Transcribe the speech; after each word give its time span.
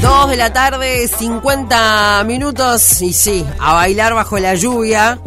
Dos 0.00 0.28
de 0.30 0.36
la 0.36 0.52
tarde, 0.52 1.06
50 1.08 2.24
minutos 2.26 3.00
y 3.02 3.12
sí, 3.12 3.44
a 3.60 3.72
bailar 3.74 4.14
bajo 4.14 4.38
la 4.38 4.54
lluvia. 4.54 5.18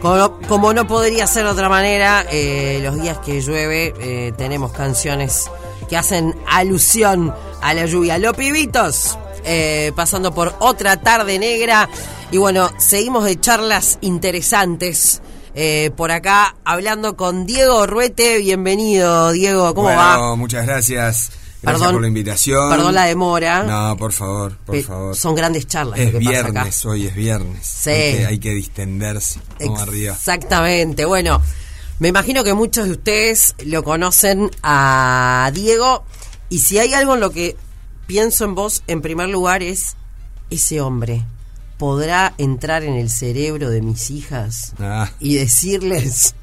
Como, 0.00 0.38
como 0.48 0.72
no 0.72 0.86
podría 0.86 1.26
ser 1.26 1.44
de 1.44 1.50
otra 1.50 1.68
manera, 1.68 2.24
eh, 2.30 2.80
los 2.82 3.00
días 3.00 3.18
que 3.18 3.40
llueve 3.40 3.92
eh, 4.00 4.32
tenemos 4.36 4.72
canciones 4.72 5.50
que 5.88 5.96
hacen 5.96 6.34
alusión 6.48 7.34
a 7.62 7.74
la 7.74 7.86
lluvia. 7.86 8.18
Los 8.18 8.36
pibitos, 8.36 9.18
eh, 9.44 9.92
pasando 9.96 10.32
por 10.34 10.54
otra 10.60 10.96
tarde 10.98 11.38
negra. 11.38 11.88
Y 12.30 12.38
bueno, 12.38 12.70
seguimos 12.78 13.24
de 13.24 13.40
charlas 13.40 13.98
interesantes. 14.00 15.20
eh, 15.56 15.90
por 15.96 16.10
acá 16.10 16.56
hablando 16.64 17.16
con 17.16 17.46
Diego 17.46 17.86
Ruete. 17.86 18.38
Bienvenido, 18.38 19.32
Diego. 19.32 19.74
¿Cómo 19.74 19.88
Bueno, 19.88 20.00
va? 20.00 20.36
Muchas 20.36 20.66
gracias. 20.66 21.30
Gracias 21.64 21.80
Perdón- 21.80 21.94
por 21.94 22.02
la 22.02 22.08
invitación. 22.08 22.70
Perdón 22.70 22.94
la 22.94 23.04
demora. 23.06 23.62
No, 23.64 23.96
por 23.96 24.12
favor, 24.12 24.56
por 24.64 24.80
favor. 24.82 25.16
Son 25.16 25.34
grandes 25.34 25.66
charlas. 25.66 25.98
es 25.98 26.12
lo 26.12 26.18
que 26.18 26.24
pasa 26.26 26.40
acá. 26.40 26.50
viernes, 26.52 26.84
hoy 26.86 27.06
es 27.06 27.14
viernes. 27.14 27.66
Sí. 27.66 27.90
Hay 27.90 28.12
que, 28.16 28.26
hay 28.26 28.38
que 28.38 28.50
distenderse. 28.50 29.40
Vamos 29.60 29.80
arriba. 29.82 30.14
Exactamente. 30.14 31.04
Bueno, 31.04 31.40
me 31.98 32.08
imagino 32.08 32.44
que 32.44 32.54
muchos 32.54 32.86
de 32.86 32.92
ustedes 32.92 33.54
lo 33.64 33.82
conocen 33.84 34.50
a 34.62 35.50
Diego. 35.54 36.04
Y 36.50 36.58
si 36.60 36.78
hay 36.78 36.92
algo 36.94 37.14
en 37.14 37.20
lo 37.20 37.30
que 37.30 37.56
pienso 38.06 38.44
en 38.44 38.54
vos, 38.54 38.82
en 38.86 39.00
primer 39.02 39.28
lugar, 39.28 39.62
es 39.62 39.96
ese 40.50 40.80
hombre. 40.80 41.24
¿Podrá 41.78 42.34
entrar 42.38 42.84
en 42.84 42.94
el 42.94 43.10
cerebro 43.10 43.68
de 43.70 43.82
mis 43.82 44.10
hijas 44.10 44.74
Ah, 44.78 45.10
y 45.18 45.34
decirles 45.36 46.34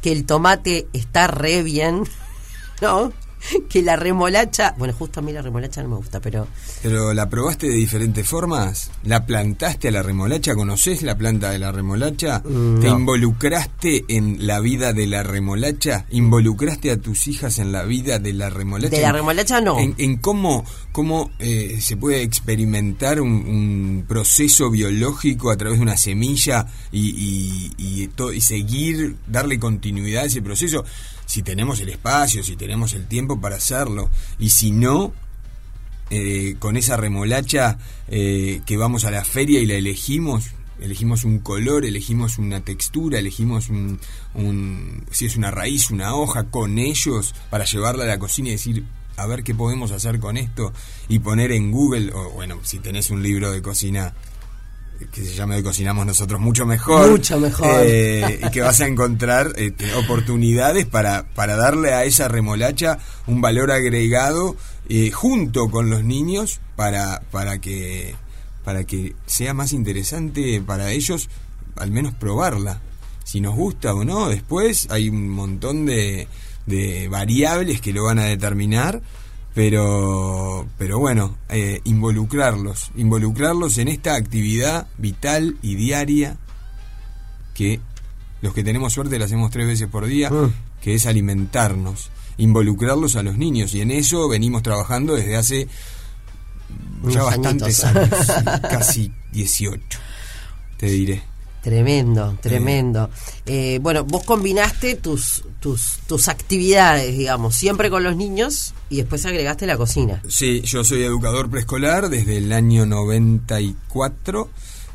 que 0.00 0.12
el 0.12 0.24
tomate 0.26 0.86
está 0.92 1.26
re 1.26 1.62
bien? 1.62 2.04
¿No? 2.80 3.12
Que 3.68 3.82
la 3.82 3.96
remolacha. 3.96 4.74
Bueno, 4.78 4.94
justo 4.94 5.20
a 5.20 5.22
mí 5.22 5.32
la 5.32 5.42
remolacha 5.42 5.82
no 5.82 5.88
me 5.90 5.96
gusta, 5.96 6.20
pero. 6.20 6.46
pero 6.82 7.12
¿la 7.12 7.28
probaste 7.28 7.68
de 7.68 7.74
diferentes 7.74 8.26
formas? 8.26 8.90
¿La 9.04 9.26
plantaste 9.26 9.88
a 9.88 9.90
la 9.90 10.02
remolacha? 10.02 10.54
¿Conoces 10.54 11.02
la 11.02 11.16
planta 11.16 11.50
de 11.50 11.58
la 11.58 11.72
remolacha? 11.72 12.42
Mm, 12.44 12.80
¿Te 12.80 12.88
no. 12.88 12.98
involucraste 12.98 14.04
en 14.08 14.46
la 14.46 14.60
vida 14.60 14.92
de 14.92 15.06
la 15.06 15.22
remolacha? 15.22 16.06
¿Involucraste 16.10 16.90
a 16.90 16.96
tus 16.96 17.26
hijas 17.26 17.58
en 17.58 17.72
la 17.72 17.84
vida 17.84 18.18
de 18.18 18.32
la 18.32 18.50
remolacha? 18.50 18.96
De 18.96 19.02
la 19.02 19.12
remolacha 19.12 19.60
no. 19.60 19.78
en, 19.78 19.94
en 19.98 20.16
cómo, 20.18 20.64
cómo 20.92 21.30
eh, 21.38 21.78
se 21.80 21.96
puede 21.96 22.22
experimentar 22.22 23.20
un, 23.20 23.30
un 23.30 24.04
proceso 24.08 24.70
biológico 24.70 25.50
a 25.50 25.56
través 25.56 25.78
de 25.78 25.82
una 25.82 25.96
semilla 25.96 26.66
y, 26.92 27.72
y, 27.78 28.10
y 28.34 28.40
seguir, 28.40 29.16
darle 29.26 29.58
continuidad 29.58 30.24
a 30.24 30.26
ese 30.26 30.42
proceso, 30.42 30.84
si 31.26 31.42
tenemos 31.42 31.80
el 31.80 31.90
espacio, 31.90 32.42
si 32.42 32.56
tenemos 32.56 32.94
el 32.94 33.06
tiempo 33.06 33.40
para 33.40 33.56
hacerlo, 33.56 34.10
y 34.38 34.50
si 34.50 34.70
no, 34.70 35.12
eh, 36.08 36.56
con 36.58 36.76
esa 36.76 36.96
remolacha 36.96 37.78
eh, 38.08 38.62
que 38.64 38.76
vamos 38.76 39.04
a 39.04 39.10
la 39.10 39.24
feria 39.24 39.60
y 39.60 39.66
la 39.66 39.74
elegimos, 39.74 40.52
elegimos 40.80 41.24
un 41.24 41.40
color, 41.40 41.84
elegimos 41.84 42.38
una 42.38 42.60
textura, 42.60 43.18
elegimos 43.18 43.68
un, 43.68 43.98
si 45.10 45.26
es 45.26 45.36
una 45.36 45.50
raíz, 45.50 45.90
una 45.90 46.14
hoja, 46.14 46.44
con 46.44 46.78
ellos 46.78 47.34
para 47.50 47.64
llevarla 47.64 48.04
a 48.04 48.08
la 48.08 48.18
cocina 48.18 48.48
y 48.48 48.52
decir, 48.52 48.84
a 49.16 49.26
ver 49.26 49.42
qué 49.42 49.54
podemos 49.54 49.90
hacer 49.92 50.20
con 50.20 50.36
esto 50.36 50.72
y 51.08 51.18
poner 51.18 51.50
en 51.52 51.72
Google, 51.72 52.12
o 52.12 52.30
bueno, 52.30 52.60
si 52.62 52.78
tenés 52.78 53.10
un 53.10 53.22
libro 53.22 53.50
de 53.50 53.62
cocina 53.62 54.14
que 55.12 55.24
se 55.24 55.34
llame 55.34 55.56
de 55.56 55.62
Cocinamos 55.62 56.06
Nosotros, 56.06 56.40
mucho 56.40 56.66
mejor. 56.66 57.10
Mucho 57.10 57.38
mejor. 57.38 57.82
Eh, 57.84 58.40
y 58.46 58.50
que 58.50 58.60
vas 58.60 58.80
a 58.80 58.86
encontrar 58.86 59.52
este, 59.56 59.94
oportunidades 59.94 60.86
para, 60.86 61.26
para 61.34 61.56
darle 61.56 61.92
a 61.94 62.04
esa 62.04 62.28
remolacha 62.28 62.98
un 63.26 63.40
valor 63.40 63.70
agregado 63.70 64.56
eh, 64.88 65.10
junto 65.10 65.68
con 65.70 65.90
los 65.90 66.04
niños 66.04 66.60
para, 66.76 67.22
para, 67.30 67.58
que, 67.60 68.14
para 68.64 68.84
que 68.84 69.14
sea 69.26 69.54
más 69.54 69.72
interesante 69.72 70.60
para 70.60 70.92
ellos 70.92 71.28
al 71.76 71.90
menos 71.90 72.14
probarla. 72.14 72.80
Si 73.24 73.40
nos 73.40 73.54
gusta 73.54 73.94
o 73.94 74.04
no, 74.04 74.28
después 74.28 74.86
hay 74.90 75.08
un 75.08 75.28
montón 75.28 75.86
de, 75.86 76.28
de 76.66 77.08
variables 77.08 77.80
que 77.80 77.92
lo 77.92 78.04
van 78.04 78.18
a 78.18 78.24
determinar 78.24 79.02
pero 79.56 80.66
pero 80.76 80.98
bueno 80.98 81.38
eh, 81.48 81.80
involucrarlos 81.84 82.90
involucrarlos 82.94 83.78
en 83.78 83.88
esta 83.88 84.14
actividad 84.14 84.86
vital 84.98 85.56
y 85.62 85.76
diaria 85.76 86.36
que 87.54 87.80
los 88.42 88.52
que 88.52 88.62
tenemos 88.62 88.92
suerte 88.92 89.18
la 89.18 89.24
hacemos 89.24 89.50
tres 89.50 89.66
veces 89.66 89.88
por 89.88 90.04
día 90.04 90.28
Mm. 90.30 90.52
que 90.82 90.94
es 90.94 91.06
alimentarnos 91.06 92.10
involucrarlos 92.36 93.16
a 93.16 93.22
los 93.22 93.38
niños 93.38 93.74
y 93.74 93.80
en 93.80 93.90
eso 93.92 94.28
venimos 94.28 94.62
trabajando 94.62 95.14
desde 95.16 95.36
hace 95.36 95.68
ya 97.08 97.22
bastantes 97.22 97.82
añitos. 97.82 98.30
años 98.30 98.60
casi 98.70 99.10
18 99.32 99.80
te 100.76 100.86
diré 100.86 101.22
Tremendo, 101.66 102.38
tremendo. 102.40 103.10
Eh, 103.44 103.80
bueno, 103.82 104.04
vos 104.04 104.22
combinaste 104.22 104.94
tus, 104.94 105.42
tus, 105.58 105.98
tus 106.06 106.28
actividades, 106.28 107.18
digamos, 107.18 107.56
siempre 107.56 107.90
con 107.90 108.04
los 108.04 108.14
niños 108.14 108.72
y 108.88 108.98
después 108.98 109.26
agregaste 109.26 109.66
la 109.66 109.76
cocina. 109.76 110.22
Sí, 110.28 110.60
yo 110.60 110.84
soy 110.84 111.02
educador 111.02 111.50
preescolar 111.50 112.08
desde 112.08 112.36
el 112.36 112.52
año 112.52 112.86
94 112.86 114.48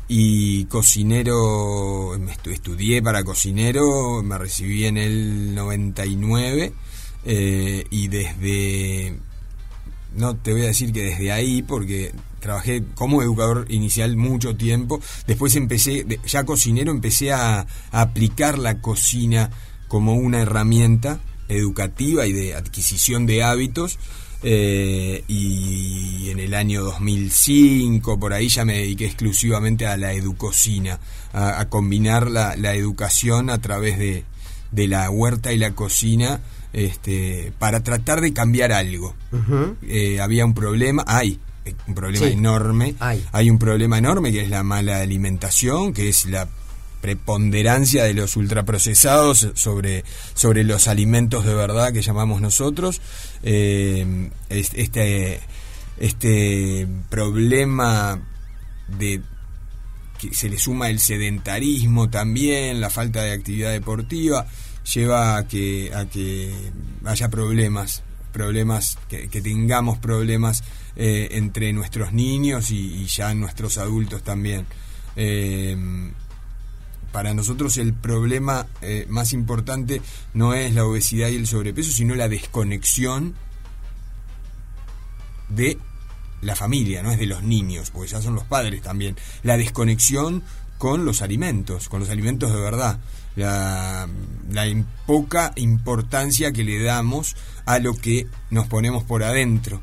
y 0.08 0.64
cocinero, 0.64 2.14
estudié 2.50 3.02
para 3.02 3.22
cocinero, 3.22 4.22
me 4.22 4.38
recibí 4.38 4.86
en 4.86 4.96
el 4.96 5.54
99 5.54 6.72
eh, 7.26 7.84
y 7.90 8.08
desde, 8.08 9.18
no 10.16 10.36
te 10.36 10.52
voy 10.52 10.62
a 10.62 10.66
decir 10.66 10.92
que 10.92 11.02
desde 11.02 11.32
ahí 11.32 11.62
porque 11.62 12.12
trabajé 12.40 12.82
como 12.94 13.22
educador 13.22 13.66
inicial 13.68 14.16
mucho 14.16 14.56
tiempo, 14.56 15.00
después 15.26 15.54
empecé, 15.56 16.04
ya 16.26 16.44
cocinero 16.44 16.90
empecé 16.90 17.32
a, 17.32 17.66
aplicar 17.90 18.58
la 18.58 18.80
cocina 18.80 19.50
como 19.88 20.14
una 20.14 20.40
herramienta 20.40 21.20
educativa 21.48 22.26
y 22.26 22.32
de 22.32 22.54
adquisición 22.54 23.26
de 23.26 23.42
hábitos. 23.42 23.98
Eh, 24.44 25.22
y 25.28 26.30
en 26.30 26.40
el 26.40 26.54
año 26.54 26.82
2005 26.82 28.18
por 28.18 28.32
ahí 28.32 28.48
ya 28.48 28.64
me 28.64 28.78
dediqué 28.78 29.06
exclusivamente 29.06 29.86
a 29.86 29.96
la 29.96 30.14
educocina, 30.14 30.98
a, 31.32 31.60
a 31.60 31.68
combinar 31.68 32.28
la, 32.28 32.56
la 32.56 32.74
educación 32.74 33.50
a 33.50 33.60
través 33.60 34.00
de, 34.00 34.24
de 34.72 34.88
la 34.88 35.08
huerta 35.10 35.52
y 35.52 35.58
la 35.58 35.76
cocina 35.76 36.40
este, 36.72 37.52
para 37.58 37.82
tratar 37.82 38.20
de 38.20 38.32
cambiar 38.32 38.72
algo. 38.72 39.14
Eh, 39.82 40.20
había 40.20 40.44
un 40.44 40.54
problema, 40.54 41.04
hay 41.06 41.38
eh, 41.64 41.74
un 41.86 41.94
problema 41.94 42.26
Sí, 42.26 42.32
enorme, 42.32 42.94
hay. 43.32 43.50
un 43.50 43.58
problema 43.58 43.98
enorme 43.98 44.32
que 44.32 44.42
es 44.42 44.48
la 44.50 44.62
mala 44.62 45.00
alimentación, 45.00 45.92
que 45.92 46.08
es 46.08 46.26
la 46.26 46.48
preponderancia 47.00 48.04
de 48.04 48.14
los 48.14 48.36
ultraprocesados 48.36 49.48
sobre, 49.54 50.04
sobre 50.34 50.62
los 50.64 50.86
alimentos 50.88 51.44
de 51.44 51.52
verdad 51.54 51.92
que 51.92 52.00
llamamos 52.00 52.40
nosotros. 52.40 53.00
Eh, 53.42 54.30
es- 54.48 54.70
este, 54.74 55.40
este 55.98 56.86
problema 57.10 58.20
de 58.98 59.20
que 60.20 60.32
se 60.34 60.48
le 60.48 60.58
suma 60.58 60.88
el 60.88 61.00
sedentarismo 61.00 62.08
también, 62.08 62.80
la 62.80 62.90
falta 62.90 63.22
de 63.22 63.32
actividad 63.32 63.72
deportiva, 63.72 64.46
lleva 64.94 65.36
a 65.36 65.46
que, 65.46 65.92
a 65.94 66.06
que 66.06 66.52
haya 67.04 67.28
problemas, 67.28 68.02
problemas, 68.32 68.98
que, 69.08 69.28
tengamos 69.28 69.98
problemas 69.98 70.64
eh, 70.96 71.28
entre 71.32 71.72
nuestros 71.72 72.12
niños 72.12 72.70
y, 72.70 73.02
y 73.02 73.06
ya 73.06 73.34
nuestros 73.34 73.78
adultos 73.78 74.22
también. 74.22 74.66
Eh, 75.16 75.76
para 77.12 77.34
nosotros 77.34 77.76
el 77.76 77.92
problema 77.92 78.66
eh, 78.80 79.06
más 79.08 79.34
importante 79.34 80.00
no 80.32 80.54
es 80.54 80.74
la 80.74 80.84
obesidad 80.84 81.28
y 81.28 81.36
el 81.36 81.46
sobrepeso, 81.46 81.92
sino 81.92 82.14
la 82.14 82.28
desconexión 82.28 83.34
de 85.50 85.78
la 86.40 86.56
familia, 86.56 87.02
no 87.02 87.12
es 87.12 87.18
de 87.18 87.26
los 87.26 87.42
niños, 87.42 87.90
porque 87.90 88.10
ya 88.10 88.22
son 88.22 88.34
los 88.34 88.44
padres 88.44 88.82
también. 88.82 89.16
La 89.42 89.56
desconexión 89.58 90.42
con 90.78 91.04
los 91.04 91.22
alimentos, 91.22 91.88
con 91.88 92.00
los 92.00 92.10
alimentos 92.10 92.52
de 92.52 92.60
verdad. 92.60 92.98
La, 93.36 94.08
poca 95.06 95.52
importancia 95.56 96.52
que 96.52 96.64
le 96.64 96.82
damos 96.82 97.36
a 97.64 97.78
lo 97.78 97.94
que 97.94 98.26
nos 98.50 98.66
ponemos 98.66 99.04
por 99.04 99.22
adentro. 99.22 99.80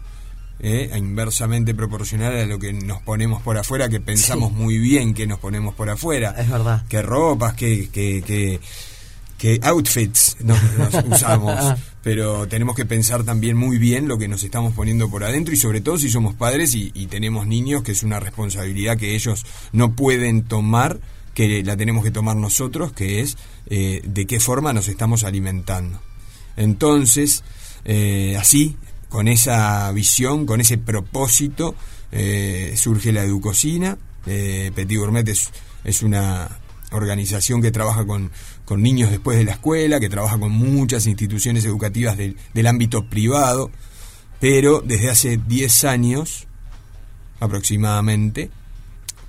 ¿eh? 0.61 0.91
inversamente 0.97 1.73
proporcional 1.73 2.35
a 2.35 2.45
lo 2.45 2.59
que 2.59 2.73
nos 2.73 3.01
ponemos 3.01 3.41
por 3.41 3.57
afuera, 3.57 3.87
que 3.89 3.99
pensamos 4.01 4.49
Sí. 4.51 4.55
muy 4.57 4.77
bien 4.77 5.13
que 5.13 5.25
nos 5.25 5.39
ponemos 5.39 5.73
por 5.73 5.89
afuera. 5.89 6.35
Es 6.37 6.49
verdad. 6.49 6.83
Qué 6.89 7.01
ropas, 7.01 7.53
qué, 7.53 7.89
qué, 7.91 8.21
qué, 8.25 8.59
qué 9.37 9.59
outfits 9.63 10.35
nos, 10.41 10.61
nos 10.77 10.93
usamos. 11.11 11.55
Pero 12.03 12.47
tenemos 12.47 12.75
que 12.75 12.85
pensar 12.85 13.23
también 13.23 13.55
muy 13.57 13.77
bien 13.77 14.07
lo 14.07 14.17
que 14.17 14.27
nos 14.27 14.43
estamos 14.43 14.73
poniendo 14.73 15.09
por 15.09 15.23
adentro 15.23 15.53
y 15.53 15.57
sobre 15.57 15.81
todo 15.81 15.97
si 15.97 16.09
somos 16.09 16.33
padres 16.35 16.73
y, 16.75 16.91
y 16.93 17.07
tenemos 17.07 17.47
niños, 17.47 17.83
que 17.83 17.91
es 17.93 18.03
una 18.03 18.19
responsabilidad 18.19 18.97
que 18.97 19.15
ellos 19.15 19.45
no 19.71 19.93
pueden 19.93 20.43
tomar, 20.43 20.99
que 21.33 21.63
la 21.63 21.77
tenemos 21.77 22.03
que 22.03 22.11
tomar 22.11 22.35
nosotros, 22.35 22.91
que 22.91 23.21
es 23.21 23.37
eh, 23.67 24.01
de 24.03 24.25
qué 24.25 24.39
forma 24.39 24.73
nos 24.73 24.87
estamos 24.87 25.23
alimentando. 25.23 26.01
Entonces, 26.57 27.43
eh, 27.85 28.35
así, 28.37 28.77
con 29.09 29.27
esa 29.27 29.91
visión, 29.91 30.45
con 30.45 30.61
ese 30.61 30.77
propósito, 30.77 31.75
eh, 32.11 32.73
surge 32.75 33.11
la 33.11 33.23
Educocina. 33.23 33.97
Petit 34.25 34.97
Gourmet 34.97 35.27
es, 35.27 35.49
es 35.83 36.03
una 36.03 36.59
organización 36.91 37.61
que 37.61 37.71
trabaja 37.71 38.05
con, 38.05 38.31
con, 38.65 38.81
niños 38.81 39.09
después 39.09 39.37
de 39.37 39.43
la 39.43 39.53
escuela, 39.53 39.99
que 39.99 40.09
trabaja 40.09 40.37
con 40.37 40.51
muchas 40.51 41.07
instituciones 41.07 41.65
educativas 41.65 42.17
del, 42.17 42.37
del 42.53 42.67
ámbito 42.67 43.05
privado, 43.09 43.71
pero 44.39 44.81
desde 44.81 45.09
hace 45.09 45.37
10 45.37 45.83
años 45.85 46.47
aproximadamente, 47.39 48.51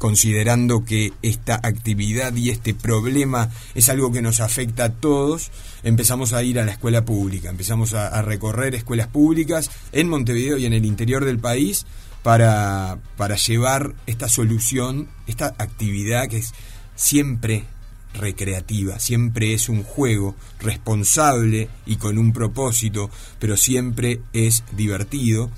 considerando 0.01 0.83
que 0.83 1.13
esta 1.21 1.57
actividad 1.57 2.35
y 2.35 2.49
este 2.49 2.73
problema 2.73 3.51
es 3.75 3.91
algo 3.91 4.11
que 4.11 4.23
nos 4.23 4.41
afecta 4.41 4.85
a 4.85 4.93
todos, 4.93 5.51
empezamos 5.83 6.33
a 6.33 6.43
ir 6.43 6.59
a 6.59 6.65
la 6.65 6.73
escuela 6.73 7.05
pública, 7.05 7.51
empezamos 7.51 7.93
a, 7.93 8.23
recorrer 8.23 8.75
escuelas 8.75 9.09
públicas 9.09 9.71
en 9.93 10.09
Montevideo 10.09 10.57
y 10.57 10.65
en 10.65 10.73
el 10.73 10.87
interior 10.87 11.27
del 11.27 11.39
país 11.39 11.85
para, 12.23 12.99
para 13.19 13.37
llevar 13.37 13.95
esta 14.07 14.31
solución, 14.31 15.11
esta 15.27 15.55
actividad 15.59 16.29
que 16.29 16.39
es 16.39 16.55
siempre 16.97 17.67
recreativa, 18.15 18.99
siempre 18.99 19.53
es 19.53 19.69
un 19.69 19.83
juego 19.83 20.35
responsable 20.61 21.69
y 21.85 21.97
con 21.97 22.17
un 22.17 22.33
propósito, 22.33 23.11
pero 23.39 23.59
siempre 23.59 24.23
es 24.33 24.65
divertido. 24.75 25.51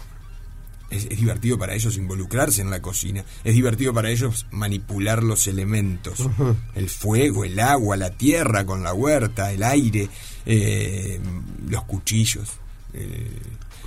Es, 0.93 1.07
es, 1.11 1.19
divertido 1.19 1.59
para 1.59 1.75
ellos 1.75 1.97
involucrarse 1.97 2.63
en 2.63 2.71
la 2.71 2.81
cocina, 2.81 3.25
es 3.45 3.55
divertido 3.55 3.93
para 3.93 4.11
ellos 4.11 4.47
manipular 4.51 5.23
los 5.23 5.47
elementos, 5.47 6.21
uh 6.21 6.31
-huh. 6.39 6.57
el 6.75 6.89
fuego, 6.89 7.45
el 7.45 7.59
agua, 7.59 7.97
la 7.97 8.11
tierra 8.11 8.65
con 8.65 8.83
la 8.83 8.93
huerta, 8.93 9.53
el 9.53 9.63
aire, 9.63 10.09
eh, 10.47 11.21
los 11.69 11.85
cuchillos. 11.85 12.49
Eh, 12.95 13.31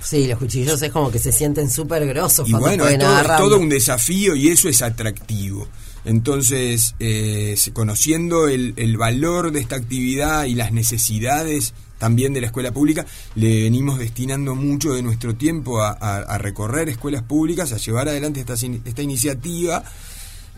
Sí, 0.02 0.26
los 0.26 0.38
cuchillos 0.38 0.80
es 0.82 0.92
como 0.92 1.10
que 1.10 1.18
se 1.18 1.32
sienten 1.32 1.70
súper 1.70 2.06
grosos. 2.06 2.48
Y 2.48 2.52
bueno, 2.52 2.86
es 2.86 2.98
todo, 2.98 3.20
es 3.20 3.36
todo, 3.38 3.58
un 3.58 3.68
desafío 3.68 4.36
y 4.36 4.48
eso 4.48 4.68
es 4.68 4.82
atractivo. 4.82 5.66
Entonces, 6.04 6.94
eh, 7.00 7.56
conociendo 7.72 8.46
el, 8.46 8.74
el, 8.76 8.96
valor 8.96 9.50
de 9.50 9.58
esta 9.58 9.74
actividad 9.74 10.44
y 10.44 10.54
las 10.54 10.70
necesidades 10.70 11.74
también 11.98 12.32
de 12.32 12.40
la 12.40 12.46
escuela 12.46 12.72
pública, 12.72 13.06
le 13.34 13.62
venimos 13.62 13.98
destinando 13.98 14.54
mucho 14.54 14.94
de 14.94 15.02
nuestro 15.02 15.34
tiempo 15.34 15.80
a, 15.82 15.90
a, 15.90 16.16
a 16.18 16.38
recorrer 16.38 16.88
escuelas 16.88 17.22
públicas, 17.22 17.72
a 17.72 17.78
llevar 17.78 18.08
adelante 18.08 18.40
esta, 18.40 18.54
esta 18.54 19.02
iniciativa. 19.02 19.84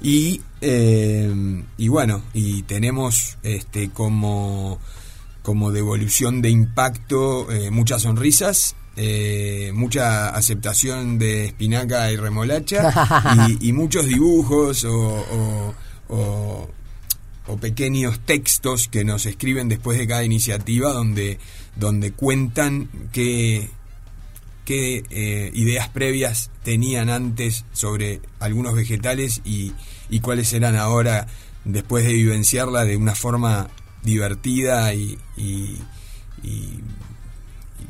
Y, 0.00 0.40
eh, 0.60 1.64
y 1.76 1.88
bueno, 1.88 2.22
y 2.32 2.62
tenemos 2.62 3.38
este 3.42 3.90
como, 3.90 4.78
como 5.42 5.72
devolución 5.72 6.40
de 6.40 6.50
impacto 6.50 7.50
eh, 7.50 7.70
muchas 7.70 8.02
sonrisas 8.02 8.76
eh, 9.00 9.70
mucha 9.74 10.30
aceptación 10.30 11.20
de 11.20 11.44
espinaca 11.46 12.10
y 12.10 12.16
remolacha 12.16 13.46
y, 13.48 13.68
y 13.68 13.72
muchos 13.72 14.06
dibujos 14.06 14.82
o, 14.84 14.92
o, 14.92 15.74
o, 16.08 16.68
o, 17.48 17.56
pequeños 17.56 18.20
textos 18.20 18.88
que 18.88 19.04
nos 19.04 19.26
escriben 19.26 19.68
después 19.68 19.98
de 19.98 20.06
cada 20.06 20.24
iniciativa 20.24 20.92
donde, 20.92 21.38
donde 21.76 22.12
cuentan 22.12 22.88
qué, 23.12 23.70
qué 24.64 25.04
eh, 25.10 25.50
ideas 25.54 25.88
previas 25.88 26.50
tenían 26.62 27.10
antes 27.10 27.64
sobre 27.72 28.20
algunos 28.38 28.74
vegetales 28.74 29.40
y, 29.44 29.72
y 30.10 30.20
cuáles 30.20 30.52
eran 30.52 30.76
ahora 30.76 31.26
después 31.64 32.04
de 32.04 32.14
vivenciarla 32.14 32.84
de 32.84 32.96
una 32.96 33.14
forma 33.14 33.68
divertida 34.02 34.94
y, 34.94 35.18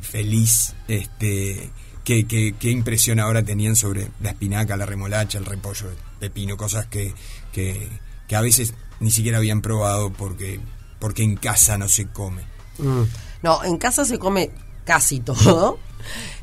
feliz 0.01 0.75
este 0.87 1.71
qué, 2.03 2.27
qué, 2.27 2.55
qué, 2.59 2.71
impresión 2.71 3.21
ahora 3.21 3.43
tenían 3.43 3.77
sobre 3.77 4.09
la 4.21 4.31
espinaca, 4.31 4.77
la 4.77 4.87
remolacha, 4.87 5.39
el 5.39 5.45
repollo, 5.45 5.91
el 5.91 5.97
pepino, 6.19 6.57
cosas 6.57 6.87
que, 6.87 7.13
que, 7.53 7.89
que 8.27 8.37
a 8.37 8.41
veces 8.41 8.73
ni 9.01 9.11
siquiera 9.11 9.39
habían 9.39 9.63
probado 9.63 10.13
porque, 10.13 10.61
porque 10.99 11.23
en 11.23 11.37
casa 11.37 11.79
no 11.79 11.89
se 11.89 12.07
come. 12.09 12.43
Mm. 12.79 13.03
No, 13.43 13.65
en 13.65 13.79
casa 13.79 14.05
se 14.05 14.19
come 14.19 14.51
casi 14.85 15.21
todo. 15.21 15.79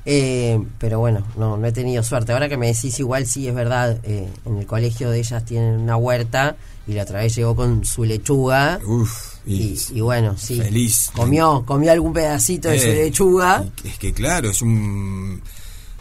Eh, 0.06 0.64
pero 0.78 1.00
bueno, 1.00 1.26
no, 1.38 1.58
no 1.58 1.66
he 1.68 1.72
tenido 1.72 2.04
suerte. 2.04 2.32
Ahora 2.32 2.48
que 2.48 2.58
me 2.58 2.68
decís, 2.68 3.00
igual 3.00 3.26
sí 3.26 3.48
es 3.48 3.56
verdad, 3.56 4.00
eh, 4.04 4.30
en 4.46 4.58
el 4.58 4.66
colegio 4.66 5.10
de 5.10 5.20
ellas 5.20 5.44
tienen 5.46 5.80
una 5.80 5.98
huerta 5.98 6.56
y 6.88 6.94
la 6.94 7.04
otra 7.04 7.20
vez 7.20 7.36
llegó 7.36 7.56
con 7.56 7.84
su 7.86 8.04
lechuga. 8.04 8.80
Uf. 8.86 9.36
Y, 9.46 9.56
y, 9.56 9.80
y, 9.96 10.02
bueno, 10.02 10.36
sí. 10.38 10.60
Feliz. 10.60 11.10
Comió, 11.16 11.64
comió 11.66 11.92
algún 11.92 12.14
pedacito 12.14 12.70
de 12.70 12.78
eh, 12.78 12.80
su 12.80 12.88
lechuga. 12.88 13.66
Es 13.84 13.98
que 13.98 14.14
claro, 14.14 14.50
es 14.50 14.62
un. 14.62 15.42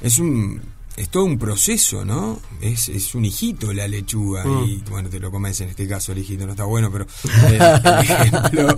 Es 0.01 0.19
un. 0.19 0.61
Es 0.97 1.09
todo 1.09 1.25
un 1.25 1.39
proceso, 1.39 2.05
¿no? 2.05 2.41
Es, 2.61 2.89
es 2.89 3.15
un 3.17 3.25
hijito 3.25 3.73
la 3.73 3.89
lechuga. 3.89 4.45
Mm. 4.45 4.65
Y 4.65 4.77
bueno, 4.89 5.09
te 5.09 5.19
lo 5.19 5.31
comes 5.31 5.61
en 5.61 5.71
este 5.71 5.89
caso, 5.89 6.13
el 6.13 6.19
hijito 6.19 6.47
no 6.47 6.53
está 6.53 6.65
bueno, 6.65 6.91
pero 6.93 7.07
el, 7.49 7.55
el, 7.55 8.01
ejemplo, 8.01 8.77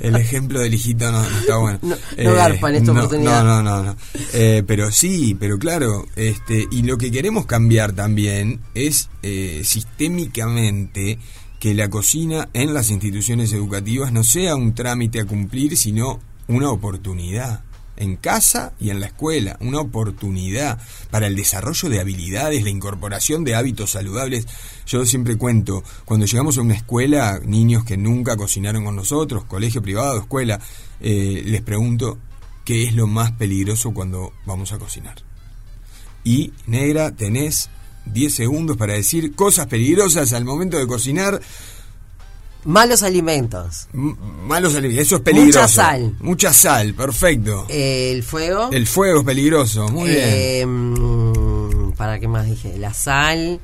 el 0.00 0.16
ejemplo 0.16 0.60
del 0.60 0.74
hijito 0.74 1.12
no, 1.12 1.20
no 1.20 1.38
está 1.38 1.56
bueno. 1.58 1.78
No, 1.82 1.96
no 2.16 2.34
garpa 2.34 2.70
en 2.70 2.76
esta 2.76 2.92
no, 2.92 3.00
oportunidad. 3.00 3.44
No, 3.44 3.62
no, 3.62 3.82
no. 3.82 3.82
no. 3.82 3.96
Eh, 4.32 4.62
pero 4.66 4.90
sí, 4.90 5.36
pero 5.38 5.58
claro. 5.58 6.06
este 6.16 6.66
Y 6.70 6.82
lo 6.82 6.96
que 6.96 7.10
queremos 7.10 7.44
cambiar 7.44 7.92
también 7.92 8.60
es 8.74 9.10
eh, 9.22 9.60
sistémicamente 9.64 11.18
que 11.62 11.74
la 11.74 11.88
cocina 11.88 12.48
en 12.54 12.74
las 12.74 12.90
instituciones 12.90 13.52
educativas 13.52 14.10
no 14.12 14.24
sea 14.24 14.56
un 14.56 14.74
trámite 14.74 15.20
a 15.20 15.26
cumplir, 15.26 15.76
sino 15.76 16.18
una 16.48 16.70
oportunidad. 16.70 17.62
En 17.96 18.16
casa 18.16 18.72
y 18.80 18.90
en 18.90 19.00
la 19.00 19.06
escuela, 19.06 19.56
una 19.60 19.80
oportunidad 19.80 20.80
para 21.10 21.26
el 21.26 21.36
desarrollo 21.36 21.88
de 21.88 22.00
habilidades, 22.00 22.62
la 22.62 22.70
incorporación 22.70 23.44
de 23.44 23.54
hábitos 23.54 23.90
saludables. 23.90 24.46
Yo 24.86 25.04
siempre 25.04 25.36
cuento, 25.36 25.84
cuando 26.04 26.26
llegamos 26.26 26.58
a 26.58 26.62
una 26.62 26.74
escuela, 26.74 27.40
niños 27.44 27.84
que 27.84 27.96
nunca 27.96 28.36
cocinaron 28.36 28.84
con 28.84 28.96
nosotros, 28.96 29.44
colegio 29.44 29.82
privado, 29.82 30.18
escuela, 30.18 30.60
eh, 31.00 31.42
les 31.44 31.62
pregunto 31.62 32.18
qué 32.64 32.84
es 32.84 32.94
lo 32.94 33.06
más 33.06 33.32
peligroso 33.32 33.92
cuando 33.92 34.32
vamos 34.46 34.72
a 34.72 34.78
cocinar. 34.78 35.16
Y, 36.24 36.52
negra, 36.66 37.10
tenés 37.10 37.68
10 38.06 38.34
segundos 38.34 38.76
para 38.76 38.94
decir 38.94 39.34
cosas 39.34 39.66
peligrosas 39.66 40.32
al 40.32 40.44
momento 40.44 40.78
de 40.78 40.86
cocinar. 40.86 41.40
Malos 42.64 43.02
alimentos. 43.02 43.88
M 43.92 44.14
malos 44.46 44.74
alimentos, 44.74 45.06
eso 45.06 45.16
es 45.16 45.22
peligroso. 45.22 45.60
Mucha 45.60 45.68
sal. 45.68 46.16
Mucha 46.20 46.52
sal, 46.52 46.94
perfecto. 46.94 47.66
Eh, 47.68 48.12
el 48.12 48.22
fuego. 48.22 48.68
El 48.72 48.86
fuego 48.86 49.20
es 49.20 49.26
peligroso, 49.26 49.88
muy 49.88 50.10
eh, 50.10 50.64
bien. 50.64 51.92
¿Para 51.96 52.18
qué 52.18 52.28
más 52.28 52.46
dije? 52.46 52.78
La 52.78 52.94
sal. 52.94 53.60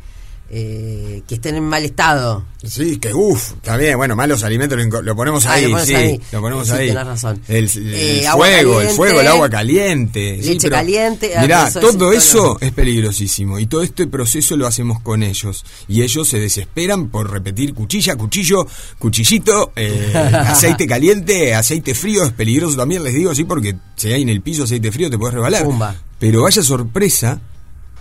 Eh, 0.51 1.23
que 1.29 1.35
estén 1.35 1.57
en 1.57 1.65
mal 1.65 1.85
estado. 1.85 2.43
Sí, 2.65 2.97
que 2.97 3.13
uff, 3.13 3.53
está 3.53 3.77
bien, 3.77 3.99
bueno, 3.99 4.17
malos 4.17 4.43
alimentos 4.43 4.79
lo, 4.79 5.03
lo 5.03 5.15
ponemos 5.15 5.45
ah, 5.45 5.53
ahí, 5.53 5.71
lo 5.71 5.79
sí, 5.85 5.95
ahí. 5.95 6.21
lo 6.33 6.41
ponemos 6.41 6.67
sí, 6.67 6.73
ahí. 6.73 6.91
razón. 6.91 7.43
El, 7.49 7.65
el 7.67 7.95
eh, 7.95 8.27
fuego, 8.33 8.73
caliente, 8.73 8.89
el 8.89 8.97
fuego, 8.97 9.21
el 9.21 9.29
agua 9.29 9.51
caliente. 9.51 10.37
Leche 10.39 10.61
sí, 10.61 10.71
caliente. 10.71 11.35
Mirá, 11.39 11.71
todo 11.71 12.15
eso 12.15 12.57
es 12.63 12.73
peligrosísimo 12.73 13.59
y 13.59 13.67
todo 13.67 13.83
este 13.83 14.07
proceso 14.07 14.57
lo 14.57 14.67
hacemos 14.67 15.01
con 15.01 15.23
ellos 15.23 15.67
y 15.87 16.01
ellos 16.01 16.27
se 16.27 16.41
desesperan 16.41 17.11
por 17.11 17.31
repetir 17.31 17.75
cuchilla, 17.75 18.17
cuchillo, 18.17 18.67
cuchillito, 18.99 19.73
eh, 19.77 20.15
aceite 20.17 20.87
caliente, 20.87 21.55
aceite 21.55 21.95
frío, 21.95 22.25
es 22.25 22.33
peligroso 22.33 22.75
también, 22.79 23.05
les 23.05 23.13
digo 23.13 23.33
así 23.33 23.45
porque 23.45 23.77
si 23.97 24.13
hay 24.15 24.23
en 24.23 24.31
el 24.31 24.41
piso 24.41 24.65
aceite 24.65 24.91
frío 24.93 25.11
te 25.11 25.19
puedes 25.19 25.35
rebalar. 25.35 25.65
Pumba. 25.65 25.95
Pero 26.19 26.43
vaya 26.43 26.63
sorpresa 26.63 27.39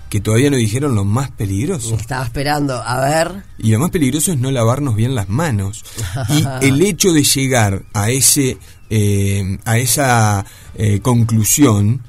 que 0.09 0.19
todavía 0.19 0.49
no 0.49 0.57
dijeron 0.57 0.95
lo 0.95 1.05
más 1.05 1.31
peligroso. 1.31 1.95
Estaba 1.95 2.23
esperando, 2.23 2.81
a 2.81 3.01
ver. 3.01 3.43
Y 3.57 3.71
lo 3.71 3.79
más 3.79 3.91
peligroso 3.91 4.31
es 4.31 4.39
no 4.39 4.51
lavarnos 4.51 4.95
bien 4.95 5.15
las 5.15 5.29
manos. 5.29 5.83
y 6.29 6.45
el 6.65 6.81
hecho 6.81 7.11
de 7.11 7.23
llegar 7.23 7.83
a 7.93 8.09
ese 8.09 8.57
eh, 8.89 9.59
a 9.65 9.77
esa 9.77 10.45
eh, 10.75 11.01
conclusión, 11.01 12.01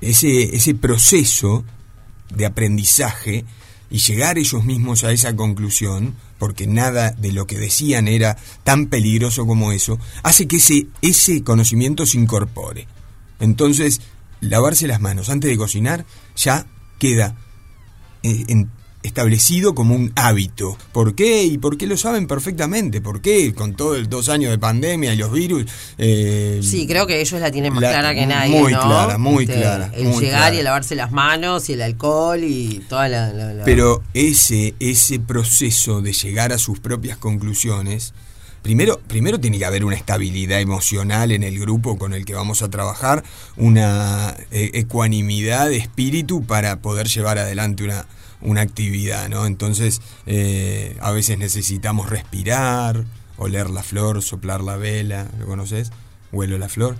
ese, 0.00 0.56
ese 0.56 0.74
proceso 0.74 1.64
de 2.34 2.46
aprendizaje 2.46 3.44
y 3.90 3.98
llegar 3.98 4.38
ellos 4.38 4.64
mismos 4.64 5.04
a 5.04 5.12
esa 5.12 5.36
conclusión, 5.36 6.16
porque 6.38 6.66
nada 6.66 7.12
de 7.12 7.30
lo 7.30 7.46
que 7.46 7.58
decían 7.58 8.08
era 8.08 8.36
tan 8.64 8.86
peligroso 8.86 9.46
como 9.46 9.70
eso, 9.70 10.00
hace 10.24 10.48
que 10.48 10.56
ese, 10.56 10.88
ese 11.00 11.44
conocimiento 11.44 12.06
se 12.06 12.18
incorpore. 12.18 12.88
Entonces, 13.38 14.00
lavarse 14.44 14.86
las 14.86 15.00
manos 15.00 15.28
antes 15.28 15.50
de 15.50 15.56
cocinar 15.56 16.04
ya 16.36 16.66
queda 16.98 17.36
eh, 18.22 18.44
en, 18.48 18.70
establecido 19.04 19.74
como 19.74 19.94
un 19.94 20.12
hábito. 20.16 20.76
¿Por 20.90 21.14
qué? 21.14 21.44
Y 21.44 21.58
por 21.58 21.76
qué 21.76 21.86
lo 21.86 21.96
saben 21.96 22.26
perfectamente. 22.26 23.02
¿Por 23.02 23.20
qué? 23.20 23.54
Con 23.54 23.74
todo 23.74 23.94
el 23.96 24.08
dos 24.08 24.30
años 24.30 24.50
de 24.50 24.58
pandemia 24.58 25.12
y 25.12 25.16
los 25.18 25.30
virus. 25.30 25.66
Eh, 25.98 26.60
sí, 26.62 26.86
creo 26.86 27.06
que 27.06 27.20
ellos 27.20 27.38
la 27.38 27.50
tienen 27.50 27.74
más 27.74 27.82
la, 27.82 27.90
clara 27.90 28.14
que 28.14 28.26
nadie. 28.26 28.58
Muy 28.58 28.72
¿no? 28.72 28.80
clara, 28.80 29.18
muy 29.18 29.44
este, 29.44 29.56
clara. 29.56 29.92
El 29.94 30.04
muy 30.04 30.24
llegar 30.24 30.40
clara. 30.40 30.54
y 30.54 30.58
el 30.58 30.64
lavarse 30.64 30.94
las 30.94 31.12
manos 31.12 31.68
y 31.68 31.74
el 31.74 31.82
alcohol 31.82 32.42
y 32.42 32.82
toda 32.88 33.08
la. 33.08 33.30
la, 33.32 33.52
la... 33.52 33.64
Pero 33.64 34.02
ese, 34.14 34.74
ese 34.80 35.20
proceso 35.20 36.00
de 36.00 36.14
llegar 36.14 36.52
a 36.52 36.58
sus 36.58 36.80
propias 36.80 37.18
conclusiones 37.18 38.14
primero, 38.64 38.98
primero 39.06 39.38
tiene 39.38 39.58
que 39.58 39.66
haber 39.66 39.84
una 39.84 39.94
estabilidad 39.94 40.58
emocional 40.58 41.30
en 41.32 41.42
el 41.42 41.60
grupo 41.60 41.98
con 41.98 42.14
el 42.14 42.24
que 42.24 42.34
vamos 42.34 42.62
a 42.62 42.70
trabajar, 42.70 43.22
una 43.56 44.34
eh, 44.50 44.70
ecuanimidad 44.72 45.68
de 45.68 45.76
espíritu 45.76 46.44
para 46.44 46.76
poder 46.76 47.06
llevar 47.06 47.38
adelante 47.38 47.84
una, 47.84 48.06
una 48.40 48.62
actividad, 48.62 49.28
¿no? 49.28 49.44
Entonces, 49.44 50.00
eh, 50.24 50.96
a 51.00 51.10
veces 51.12 51.38
necesitamos 51.38 52.08
respirar, 52.08 53.04
oler 53.36 53.68
la 53.68 53.82
flor, 53.82 54.22
soplar 54.22 54.62
la 54.62 54.76
vela, 54.76 55.28
¿lo 55.38 55.46
conoces? 55.46 55.92
Huelo 56.34 56.58
la 56.58 56.68
flor, 56.68 56.96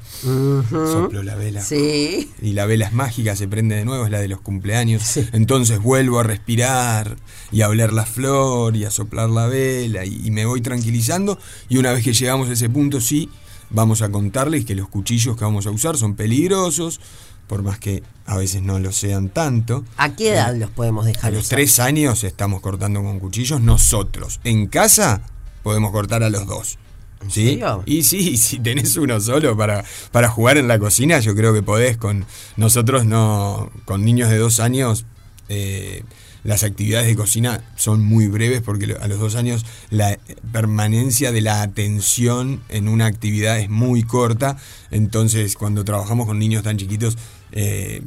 soplo 0.71 1.23
la 1.23 1.35
vela. 1.35 1.61
Sí. 1.61 2.31
Y 2.41 2.53
la 2.53 2.67
vela 2.67 2.87
es 2.87 2.93
mágica, 2.93 3.37
se 3.37 3.49
prende 3.49 3.75
de 3.77 3.85
nuevo, 3.85 4.05
es 4.05 4.11
la 4.11 4.21
de 4.21 4.29
los 4.29 4.41
cumpleaños. 4.41 5.17
Entonces 5.33 5.81
vuelvo 5.81 6.21
a 6.21 6.23
respirar 6.23 7.17
y 7.53 7.63
a 7.63 7.69
oler 7.69 7.93
la 7.93 8.07
flor 8.07 8.77
y 8.77 8.85
a 8.85 8.91
soplar 8.91 9.29
la 9.31 9.47
vela 9.47 10.05
y, 10.05 10.21
y 10.27 10.31
me 10.31 10.47
voy 10.47 10.61
tranquilizando. 10.61 11.39
Y 11.69 11.79
una 11.79 11.93
vez 11.93 12.05
que 12.05 12.13
llegamos 12.13 12.49
a 12.49 12.53
ese 12.53 12.69
punto, 12.71 13.01
sí, 13.01 13.29
vamos 13.71 14.03
a 14.03 14.11
contarles 14.11 14.65
que 14.65 14.75
los 14.75 14.89
cuchillos 14.89 15.37
que 15.37 15.45
vamos 15.45 15.67
a 15.67 15.71
usar 15.71 15.97
son 15.97 16.15
peligrosos, 16.15 17.01
por 17.49 17.63
más 17.63 17.79
que 17.79 18.03
a 18.27 18.37
veces 18.37 18.63
no 18.63 18.79
lo 18.79 18.93
sean 18.93 19.29
tanto. 19.29 19.85
¿A 19.97 20.15
qué 20.17 20.31
edad 20.33 20.55
los 20.57 20.71
podemos 20.71 21.05
A 21.05 21.09
dejar 21.09 21.33
los 21.33 21.47
usar? 21.47 21.57
tres 21.57 21.79
años 21.81 22.25
estamos 22.25 22.61
cortando 22.61 23.03
con 23.03 23.19
cuchillos 23.21 23.61
nosotros. 23.61 24.41
En 24.45 24.67
casa 24.69 25.23
podemos 25.63 25.91
cortar 25.93 26.23
a 26.23 26.31
los 26.31 26.47
dos. 26.47 26.79
¿Sí? 27.29 27.45
serio? 27.51 27.83
Y 27.87 28.03
sí, 28.03 28.37
si 28.37 28.59
tenés 28.59 28.97
uno 28.97 29.21
solo 29.21 29.57
para, 29.57 29.85
para 30.13 30.29
jugar 30.29 30.59
en 30.59 30.69
la 30.69 30.79
cocina, 30.79 31.19
yo 31.21 31.35
creo 31.35 31.55
que 31.55 31.63
podés. 31.63 31.97
Con 31.97 32.27
nosotros 32.57 33.05
no, 33.07 33.71
con 33.85 34.05
niños 34.05 34.29
de 34.31 34.39
dos 34.39 34.61
años, 34.61 35.07
eh, 35.49 36.03
las 36.43 36.63
actividades 36.63 37.07
de 37.07 37.17
cocina 37.17 37.65
son 37.77 38.05
muy 38.05 38.27
breves 38.27 38.61
porque 38.61 38.95
a 39.01 39.09
los 39.09 39.19
dos 39.19 39.35
años 39.35 39.65
la 39.89 40.19
permanencia 40.53 41.33
de 41.33 41.41
la 41.41 41.63
atención 41.63 42.61
en 42.69 42.89
una 42.89 43.07
actividad 43.07 43.59
es 43.59 43.71
muy 43.71 44.03
corta. 44.03 44.59
Entonces, 44.91 45.55
cuando 45.55 45.85
trabajamos 45.85 46.27
con 46.27 46.39
niños 46.39 46.63
tan 46.63 46.77
chiquitos, 46.77 47.17
eh, 47.53 48.03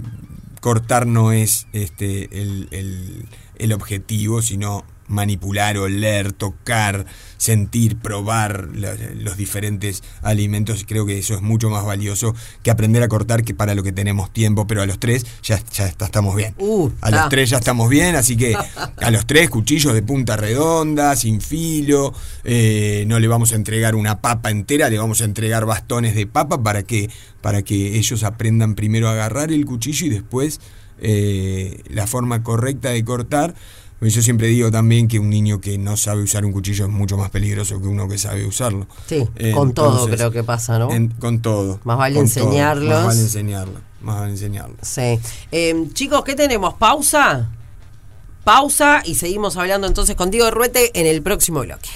cortar 0.62 1.08
no 1.08 1.32
es 1.32 1.68
este 1.74 2.42
el, 2.42 2.68
el- 2.72 3.26
el 3.58 3.74
objetivo, 3.74 4.44
sino 4.44 4.84
manipular, 5.08 5.78
oler, 5.78 6.32
tocar, 6.34 7.06
sentir, 7.38 7.98
probar 7.98 8.70
los 9.16 9.38
diferentes 9.38 10.04
alimentos. 10.22 10.86
Creo 10.88 11.06
que 11.06 11.18
eso 11.20 11.34
es 11.36 11.42
mucho 11.42 11.70
más 11.70 11.86
valioso 11.86 12.36
que 12.64 12.72
aprender 12.72 13.04
a 13.04 13.08
cortar 13.08 13.44
que 13.44 13.54
para 13.54 13.76
lo 13.76 13.84
que 13.84 13.92
tenemos 13.92 14.32
tiempo, 14.34 14.68
pero 14.68 14.82
a 14.82 14.86
los 14.86 15.00
tres 15.00 15.26
ya, 15.44 15.60
ya 15.74 15.86
está- 15.88 16.06
estamos 16.06 16.36
bien. 16.36 16.56
Uh, 16.58 16.90
a 17.02 17.12
los 17.12 17.30
tres 17.30 17.50
ya 17.50 17.58
estamos 17.58 17.90
bien, 17.90 18.16
así 18.16 18.36
que 18.38 18.56
a 18.56 19.12
los 19.12 19.26
tres 19.28 19.50
cuchillos 19.50 19.94
de 19.94 20.02
punta 20.02 20.36
redonda, 20.36 21.16
sin 21.16 21.42
filo, 21.42 22.14
eh, 22.44 23.06
no 23.08 23.20
le 23.20 23.28
vamos 23.28 23.52
a 23.52 23.56
entregar 23.56 23.96
una 23.96 24.20
papa 24.22 24.50
entera, 24.52 24.90
le 24.90 24.98
vamos 24.98 25.22
a 25.22 25.26
entregar 25.26 25.66
bastones 25.66 26.16
de 26.16 26.28
papa 26.28 26.64
para 26.64 26.84
que, 26.84 27.10
para 27.42 27.62
que 27.62 27.98
ellos 27.98 28.24
aprendan 28.24 28.76
primero 28.76 29.08
a 29.08 29.12
agarrar 29.14 29.52
el 29.52 29.66
cuchillo 29.66 30.08
y 30.08 30.10
después 30.10 30.60
eh, 31.00 31.82
la 31.90 32.08
forma 32.08 32.42
correcta 32.44 32.90
de 32.90 33.04
cortar. 33.06 33.54
Yo 34.00 34.22
siempre 34.22 34.48
digo 34.48 34.70
también 34.72 35.08
que 35.08 35.18
un 35.18 35.30
niño 35.30 35.60
que 35.60 35.78
no 35.80 35.98
sabe 35.98 36.22
usar 36.22 36.46
un 36.46 36.52
cuchillo 36.52 36.86
es 36.86 36.92
mucho 36.92 37.18
más 37.18 37.32
peligroso 37.32 37.82
que 37.82 37.88
uno 37.88 38.08
que 38.08 38.18
sabe 38.20 38.46
usarlo. 38.46 38.86
Sí, 39.08 39.28
con 39.56 39.74
todo 39.74 39.90
Entonces, 39.92 40.16
creo 40.18 40.32
que 40.32 40.44
pasa, 40.44 40.78
¿no? 40.78 40.92
en- 40.92 41.08
con 41.10 41.42
todo. 41.42 41.80
Más 41.84 41.98
vale 41.98 42.16
todo. 42.16 42.24
enseñarlos. 42.24 42.90
Más 42.90 43.06
vale 43.08 43.22
enseñarlo. 43.22 43.80
Más 44.02 44.20
vale 44.20 44.32
enseñarlo. 44.32 44.76
Sí. 44.84 45.20
Eh, 45.52 45.88
chicos, 45.94 46.24
¿qué 46.24 46.36
tenemos? 46.36 46.76
¿Pausa? 46.76 47.50
Pausa 48.44 49.02
y 49.04 49.16
seguimos 49.16 49.58
hablando 49.58 49.88
entonces 49.88 50.16
con 50.16 50.30
Diego 50.30 50.52
Ruete 50.52 50.92
en 51.00 51.08
el 51.08 51.22
próximo 51.24 51.62
bloque. 51.62 51.90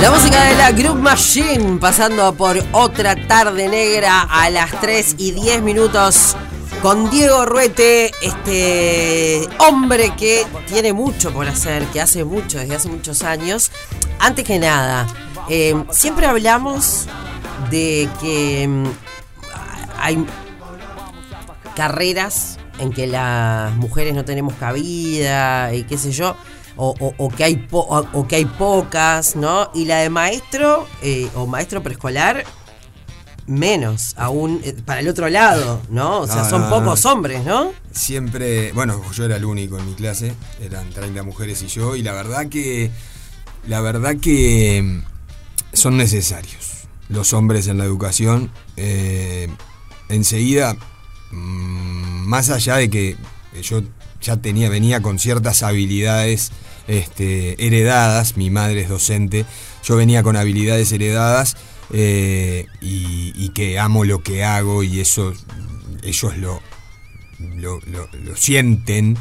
La 0.00 0.10
música 0.10 0.44
de 0.44 0.54
la 0.56 0.72
Group 0.72 0.96
Machine 1.00 1.78
pasando 1.78 2.34
por 2.34 2.56
otra 2.72 3.14
tarde 3.28 3.68
negra 3.68 4.22
a 4.22 4.50
las 4.50 4.80
3 4.80 5.14
y 5.18 5.30
10 5.32 5.62
minutos 5.62 6.36
con 6.84 7.08
Diego 7.08 7.46
Ruete, 7.46 8.12
este 8.20 9.48
hombre 9.56 10.12
que 10.18 10.44
tiene 10.66 10.92
mucho 10.92 11.32
por 11.32 11.48
hacer, 11.48 11.82
que 11.86 11.98
hace 12.02 12.24
mucho, 12.24 12.58
desde 12.58 12.76
hace 12.76 12.90
muchos 12.90 13.22
años. 13.22 13.72
Antes 14.18 14.44
que 14.44 14.58
nada, 14.58 15.06
eh, 15.48 15.74
siempre 15.90 16.26
hablamos 16.26 17.06
de 17.70 18.06
que 18.20 18.68
mm, 18.68 18.84
hay 19.98 20.26
carreras 21.74 22.58
en 22.78 22.92
que 22.92 23.06
las 23.06 23.74
mujeres 23.76 24.12
no 24.12 24.26
tenemos 24.26 24.52
cabida 24.52 25.72
y 25.72 25.84
qué 25.84 25.96
sé 25.96 26.12
yo, 26.12 26.36
o, 26.76 27.30
que, 27.34 27.44
hay 27.44 27.66
o 27.70 28.26
que 28.28 28.36
hay 28.36 28.44
pocas, 28.44 29.36
¿no? 29.36 29.70
Y 29.72 29.86
la 29.86 30.00
de 30.00 30.10
maestro 30.10 30.86
eh, 31.00 31.30
o 31.34 31.46
maestro 31.46 31.82
preescolar, 31.82 32.44
menos, 33.46 34.14
aún 34.16 34.60
eh, 34.64 34.74
para 34.84 35.00
el 35.00 35.08
otro 35.08 35.28
lado, 35.28 35.82
¿no? 35.90 36.20
O 36.20 36.26
sea, 36.26 36.48
son 36.48 36.62
no, 36.62 36.70
no. 36.70 36.78
pocos 36.78 37.04
hombres, 37.04 37.44
¿no? 37.44 37.72
Siempre, 37.92 38.72
bueno, 38.72 39.00
yo 39.12 39.24
era 39.24 39.36
el 39.36 39.44
único 39.44 39.78
en 39.78 39.86
mi 39.86 39.94
clase, 39.94 40.34
eran 40.60 40.90
30 40.90 41.22
mujeres 41.22 41.62
y 41.62 41.66
yo, 41.66 41.96
y 41.96 42.02
la 42.02 42.12
verdad 42.12 42.48
que, 42.48 42.90
la 43.66 43.80
verdad 43.80 44.16
que 44.16 44.82
mm, 44.82 45.76
son 45.76 45.96
necesarios 45.96 46.88
los 47.08 47.32
hombres 47.32 47.66
en 47.66 47.78
la 47.78 47.84
educación. 47.84 48.50
eh, 48.76 49.48
enseguida, 50.08 50.74
mm, 51.32 52.26
más 52.26 52.50
allá 52.50 52.76
de 52.76 52.90
que 52.90 53.16
yo 53.62 53.82
ya 54.20 54.36
tenía, 54.36 54.68
venía 54.68 55.00
con 55.00 55.18
ciertas 55.18 55.62
habilidades 55.62 56.50
este, 56.88 57.66
heredadas, 57.66 58.36
mi 58.36 58.50
madre 58.50 58.82
es 58.82 58.88
docente, 58.88 59.46
yo 59.84 59.96
venía 59.96 60.22
con 60.22 60.36
habilidades 60.36 60.92
heredadas 60.92 61.56
eh, 61.92 62.66
y, 62.80 63.32
y 63.36 63.48
que 63.50 63.78
amo 63.78 64.04
lo 64.04 64.22
que 64.22 64.44
hago 64.44 64.82
y 64.82 65.00
eso 65.00 65.32
ellos 66.02 66.36
lo, 66.38 66.60
lo, 67.56 67.80
lo- 67.86 68.08
lo 68.24 68.36
sienten. 68.36 69.16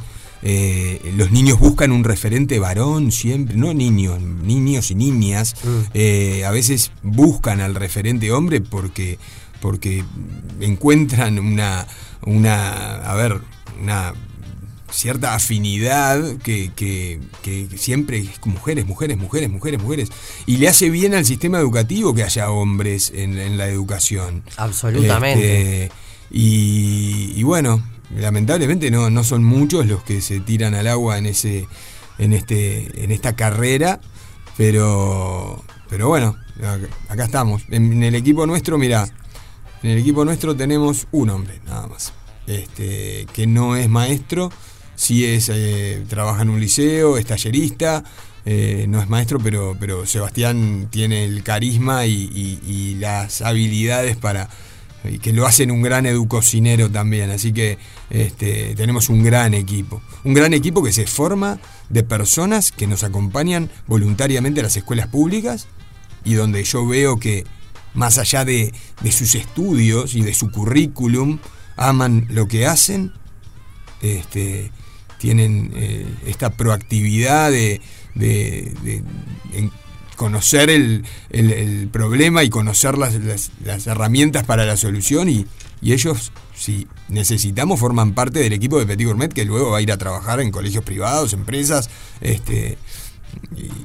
eh, 0.46 1.00
los 1.16 1.32
niños 1.32 1.58
buscan 1.60 1.92
un 1.94 2.04
referente 2.04 2.60
varón 2.60 3.12
siempre, 3.14 3.56
no 3.56 3.74
niños, 3.74 4.20
niños 4.22 4.92
y 4.92 4.96
niñas, 4.96 5.56
eh, 5.94 6.44
a 6.46 6.52
veces 6.52 6.92
buscan 7.02 7.62
al 7.62 7.76
referente 7.76 8.30
hombre 8.34 8.60
porque, 8.60 9.18
porque 9.62 10.04
encuentran 10.60 11.40
una, 11.40 11.88
una, 12.26 12.96
a 13.10 13.16
ver, 13.16 13.40
una 13.82 14.14
cierta 14.94 15.34
afinidad 15.36 16.38
que, 16.38 16.72
que- 16.76 17.20
que 17.42 17.68
siempre 17.78 18.20
es 18.20 18.30
mujeres, 18.46 18.86
mujeres, 18.86 19.18
mujeres, 19.18 19.50
mujeres, 19.50 19.82
mujeres. 19.82 20.10
Y 20.46 20.58
le 20.58 20.68
hace 20.70 20.90
bien 20.90 21.14
al 21.14 21.26
sistema 21.26 21.58
educativo 21.60 22.14
que 22.14 22.24
haya 22.24 22.50
hombres 22.52 23.12
en, 23.16 23.38
en 23.40 23.58
la 23.58 23.68
educación. 23.68 24.44
Absolutamente. 24.58 25.84
Este, 25.86 25.96
y, 26.32 27.34
y 27.36 27.44
bueno, 27.44 27.84
lamentablemente 28.16 28.92
no, 28.92 29.10
no 29.10 29.24
son 29.24 29.44
muchos 29.44 29.86
los 29.88 30.04
que 30.04 30.22
se 30.22 30.40
tiran 30.40 30.76
al 30.76 30.88
agua 30.88 31.18
en 31.18 31.26
ese, 31.26 31.68
en 32.20 32.34
este, 32.34 33.04
en 33.04 33.12
esta 33.12 33.36
carrera, 33.36 34.00
pero, 34.58 35.64
pero 35.90 36.08
bueno, 36.08 36.38
acá- 37.10 37.26
estamos. 37.26 37.64
En, 37.70 37.94
en 37.94 38.04
el 38.04 38.16
equipo 38.16 38.46
nuestro, 38.46 38.78
mira, 38.78 39.08
en 39.82 39.90
el 39.92 39.98
equipo 39.98 40.24
nuestro 40.24 40.56
tenemos 40.56 41.08
un 41.12 41.30
hombre, 41.32 41.60
nada 41.66 41.88
más. 41.88 42.14
Este, 42.48 43.26
que 43.34 43.48
no 43.48 43.76
es 43.76 43.88
maestro, 43.90 44.52
sí 44.96 45.26
es, 45.26 45.50
eh, 45.54 46.04
trabaja 46.08 46.42
en 46.42 46.50
un 46.50 46.60
liceo, 46.60 47.18
es 47.18 47.26
tallerista, 47.26 48.04
eh, 48.46 48.86
no 48.90 49.02
es 49.02 49.10
maestro, 49.10 49.40
pero, 49.40 49.76
pero 49.80 50.06
Sebastián 50.06 50.88
tiene 50.92 51.26
el 51.26 51.44
carisma 51.44 52.06
y 52.06 52.96
las 53.00 53.42
habilidades 53.42 54.18
para 54.18 54.50
y 55.10 55.20
que 55.20 55.34
lo 55.34 55.46
hacen 55.46 55.72
un 55.72 55.82
gran 55.82 56.06
educocinero 56.06 56.90
también. 56.90 57.32
Así 57.32 57.54
que 57.54 57.78
este, 58.10 58.76
tenemos 58.76 59.10
un 59.10 59.24
gran 59.24 59.54
equipo. 59.54 60.02
Un 60.24 60.34
gran 60.34 60.54
equipo 60.54 60.84
que 60.84 60.94
se 60.94 61.08
forma 61.08 61.60
de 61.90 62.04
personas 62.04 62.72
que 62.72 62.88
nos 62.88 63.04
acompañan 63.04 63.70
voluntariamente 63.88 64.62
a 64.62 64.64
las 64.64 64.78
escuelas 64.78 65.08
públicas 65.08 65.68
y 66.24 66.36
donde 66.36 66.64
yo 66.64 66.88
veo 66.88 67.20
que 67.20 67.46
más 67.94 68.18
allá 68.18 68.46
de, 68.46 68.74
de 69.02 69.12
sus 69.12 69.36
estudios 69.36 70.16
y 70.16 70.22
de 70.22 70.34
su 70.34 70.50
currículum, 70.52 71.40
aman 71.76 72.28
lo 72.30 72.48
que 72.48 72.66
hacen, 72.66 73.12
este, 74.02 74.72
tienen 75.24 75.72
eh, 75.74 76.06
esta 76.28 76.50
proactividad 76.50 77.50
de, 77.50 77.80
de- 78.14 79.02
conocer 80.18 80.70
el, 80.70 81.06
el- 81.30 81.88
problema 81.88 82.44
y 82.44 82.50
conocer 82.50 82.98
las, 82.98 83.14
las- 83.64 83.88
herramientas 83.88 84.44
para 84.44 84.66
la 84.66 84.76
solución 84.76 85.30
y, 85.30 85.46
y 85.82 85.94
ellos, 85.94 86.34
si 86.54 86.88
necesitamos, 87.08 87.80
forman 87.80 88.14
parte 88.14 88.40
del 88.40 88.52
equipo 88.52 88.78
de 88.80 88.86
Petit 88.86 89.08
Gourmet 89.08 89.32
que 89.34 89.46
luego 89.46 89.72
va 89.72 89.78
a 89.78 89.82
ir 89.82 89.94
a 89.94 89.98
trabajar 89.98 90.42
en 90.42 90.52
colegios 90.52 90.84
privados, 90.84 91.32
empresas, 91.32 91.90
este, 92.20 92.78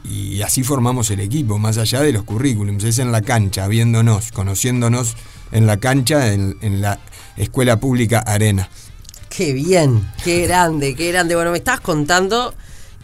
y, 0.05 0.43
así 0.43 0.65
formamos 0.65 1.11
el 1.13 1.21
equipo, 1.21 1.57
más 1.59 1.79
allá 1.79 2.01
de 2.03 2.13
los 2.13 2.25
currículums, 2.25 2.83
es 2.83 2.99
en 2.99 3.13
la 3.13 3.23
cancha, 3.23 3.69
viéndonos, 3.69 4.33
conociéndonos 4.33 5.17
en 5.53 5.67
la 5.69 5.77
cancha, 5.77 6.33
en 6.33 6.81
la 6.81 6.99
escuela 7.37 7.79
pública 7.79 8.19
Arena. 8.19 8.69
Qué 9.39 9.53
bien, 9.53 10.05
qué 10.25 10.49
grande, 10.49 10.97
qué 10.97 11.13
grande. 11.13 11.37
Bueno, 11.37 11.53
me 11.53 11.59
estabas 11.59 11.79
contando 11.81 12.53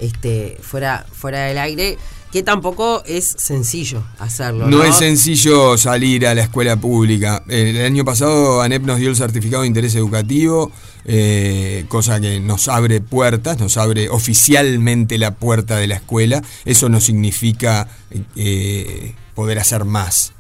este, 0.01 0.59
fuera, 0.61 1.07
fuera 1.13 1.45
del 1.45 1.59
aire, 1.59 1.97
que 2.33 2.43
tampoco 2.43 3.05
es 3.07 3.37
sencillo 3.39 4.05
hacerlo. 4.19 4.67
No, 4.67 4.83
es 4.83 4.97
sencillo 4.97 5.79
salir 5.79 6.27
a 6.27 6.35
la 6.35 6.43
escuela 6.43 6.75
pública. 6.75 7.45
El 7.47 7.81
año 7.81 8.05
pasado 8.05 8.63
ANEP 8.63 8.83
nos 8.83 8.99
dio 8.99 9.11
el 9.11 9.15
certificado 9.17 9.63
de 9.63 9.69
interés 9.69 9.95
educativo, 9.95 10.73
eh, 11.05 11.85
cosa 11.87 12.21
que 12.21 12.41
nos 12.41 12.67
abre 12.67 13.01
puertas, 13.01 13.61
nos 13.61 13.77
abre 13.77 14.09
oficialmente 14.09 15.19
la 15.19 15.37
puerta 15.37 15.77
de 15.77 15.87
la 15.87 15.95
escuela. 15.95 16.43
Eso 16.65 16.89
no 16.89 17.01
significa 17.01 17.87
eh, 18.35 19.15
poder 19.37 19.61
hacer 19.61 19.85
más. 19.85 20.33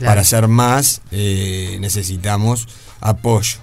Para 0.00 0.22
hacer 0.22 0.48
más 0.48 1.02
eh, 1.12 1.78
necesitamos 1.80 2.66
apoyo. 3.00 3.58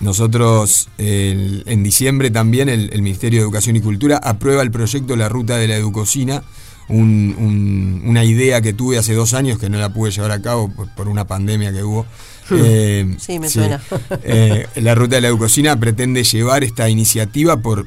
Nosotros 0.00 0.88
en 0.98 1.82
diciembre 1.82 2.30
también 2.30 2.68
el, 2.68 3.02
Ministerio 3.02 3.40
de 3.40 3.44
Educación 3.44 3.76
y 3.76 3.80
Cultura 3.80 4.20
aprueba 4.22 4.62
el 4.62 4.70
proyecto 4.70 5.16
La 5.16 5.28
Ruta 5.28 5.56
de 5.56 5.66
la 5.66 5.76
Educocina, 5.76 6.42
una 6.88 8.24
idea 8.24 8.62
que 8.62 8.72
tuve 8.72 8.98
hace 8.98 9.14
dos 9.14 9.34
años 9.34 9.58
que 9.58 9.68
no 9.68 9.78
la 9.78 9.92
pude 9.92 10.10
llevar 10.10 10.30
a 10.30 10.40
cabo 10.40 10.72
por, 10.96 11.08
una 11.08 11.26
pandemia 11.26 11.72
que 11.72 11.82
hubo. 11.82 12.06
Eh, 12.50 13.14
sí, 13.18 13.38
me 13.38 13.50
suena. 13.50 13.78
Eh, 14.22 14.66
la 14.76 14.94
Ruta 14.94 15.16
de 15.16 15.20
la 15.20 15.28
Educocina 15.28 15.78
pretende 15.78 16.24
llevar 16.24 16.64
esta 16.64 16.88
iniciativa 16.88 17.58
por, 17.58 17.86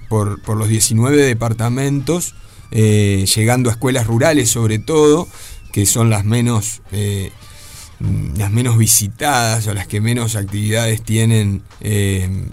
los 0.55 0.67
19 0.67 1.17
departamentos, 1.17 2.35
eh, 2.69 3.25
llegando 3.35 3.71
a 3.71 3.73
escuelas 3.73 4.05
rurales 4.05 4.51
sobre 4.51 4.77
todo, 4.77 5.27
que 5.71 5.87
son 5.87 6.11
las 6.11 6.25
menos 6.25 6.83
las 8.35 8.51
menos 8.51 8.77
visitadas 8.77 9.67
o 9.67 9.73
las 9.73 9.87
que 9.87 10.01
menos 10.01 10.35
actividades 10.35 11.01
tienen 11.01 11.61
eh, 11.81 12.47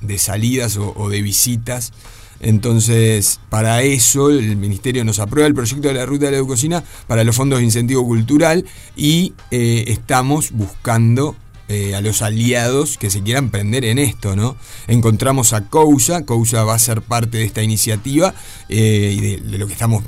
de 0.00 0.18
salidas 0.18 0.76
o, 0.76 1.08
de 1.08 1.22
visitas. 1.22 1.92
Entonces, 2.40 3.40
para 3.48 3.82
eso 3.82 4.30
el 4.30 4.56
Ministerio 4.56 5.04
nos 5.04 5.18
aprueba 5.18 5.48
el 5.48 5.54
proyecto 5.54 5.88
de 5.88 5.94
la 5.94 6.06
Ruta 6.06 6.26
de 6.26 6.32
la 6.32 6.36
Educocina 6.36 6.84
para 7.06 7.24
los 7.24 7.34
fondos 7.34 7.58
de 7.58 7.64
incentivo 7.64 8.04
cultural 8.04 8.64
y 8.96 9.34
eh, 9.50 9.84
estamos 9.88 10.52
buscando 10.52 11.34
eh, 11.68 11.96
a 11.96 12.00
los 12.00 12.22
aliados 12.22 12.96
que 12.96 13.10
se 13.10 13.22
quieran 13.22 13.50
prender 13.50 13.84
en 13.84 13.98
esto, 13.98 14.36
¿no? 14.36 14.56
Encontramos 14.86 15.52
a 15.52 15.68
Cousa, 15.68 16.24
Cousa 16.24 16.62
va 16.62 16.74
a 16.74 16.78
ser 16.78 17.02
parte 17.02 17.38
de 17.38 17.44
esta 17.44 17.62
iniciativa 17.62 18.34
y 18.68 19.36
de, 19.36 19.58
lo 19.58 19.66
que 19.66 19.72
estamos 19.72 20.04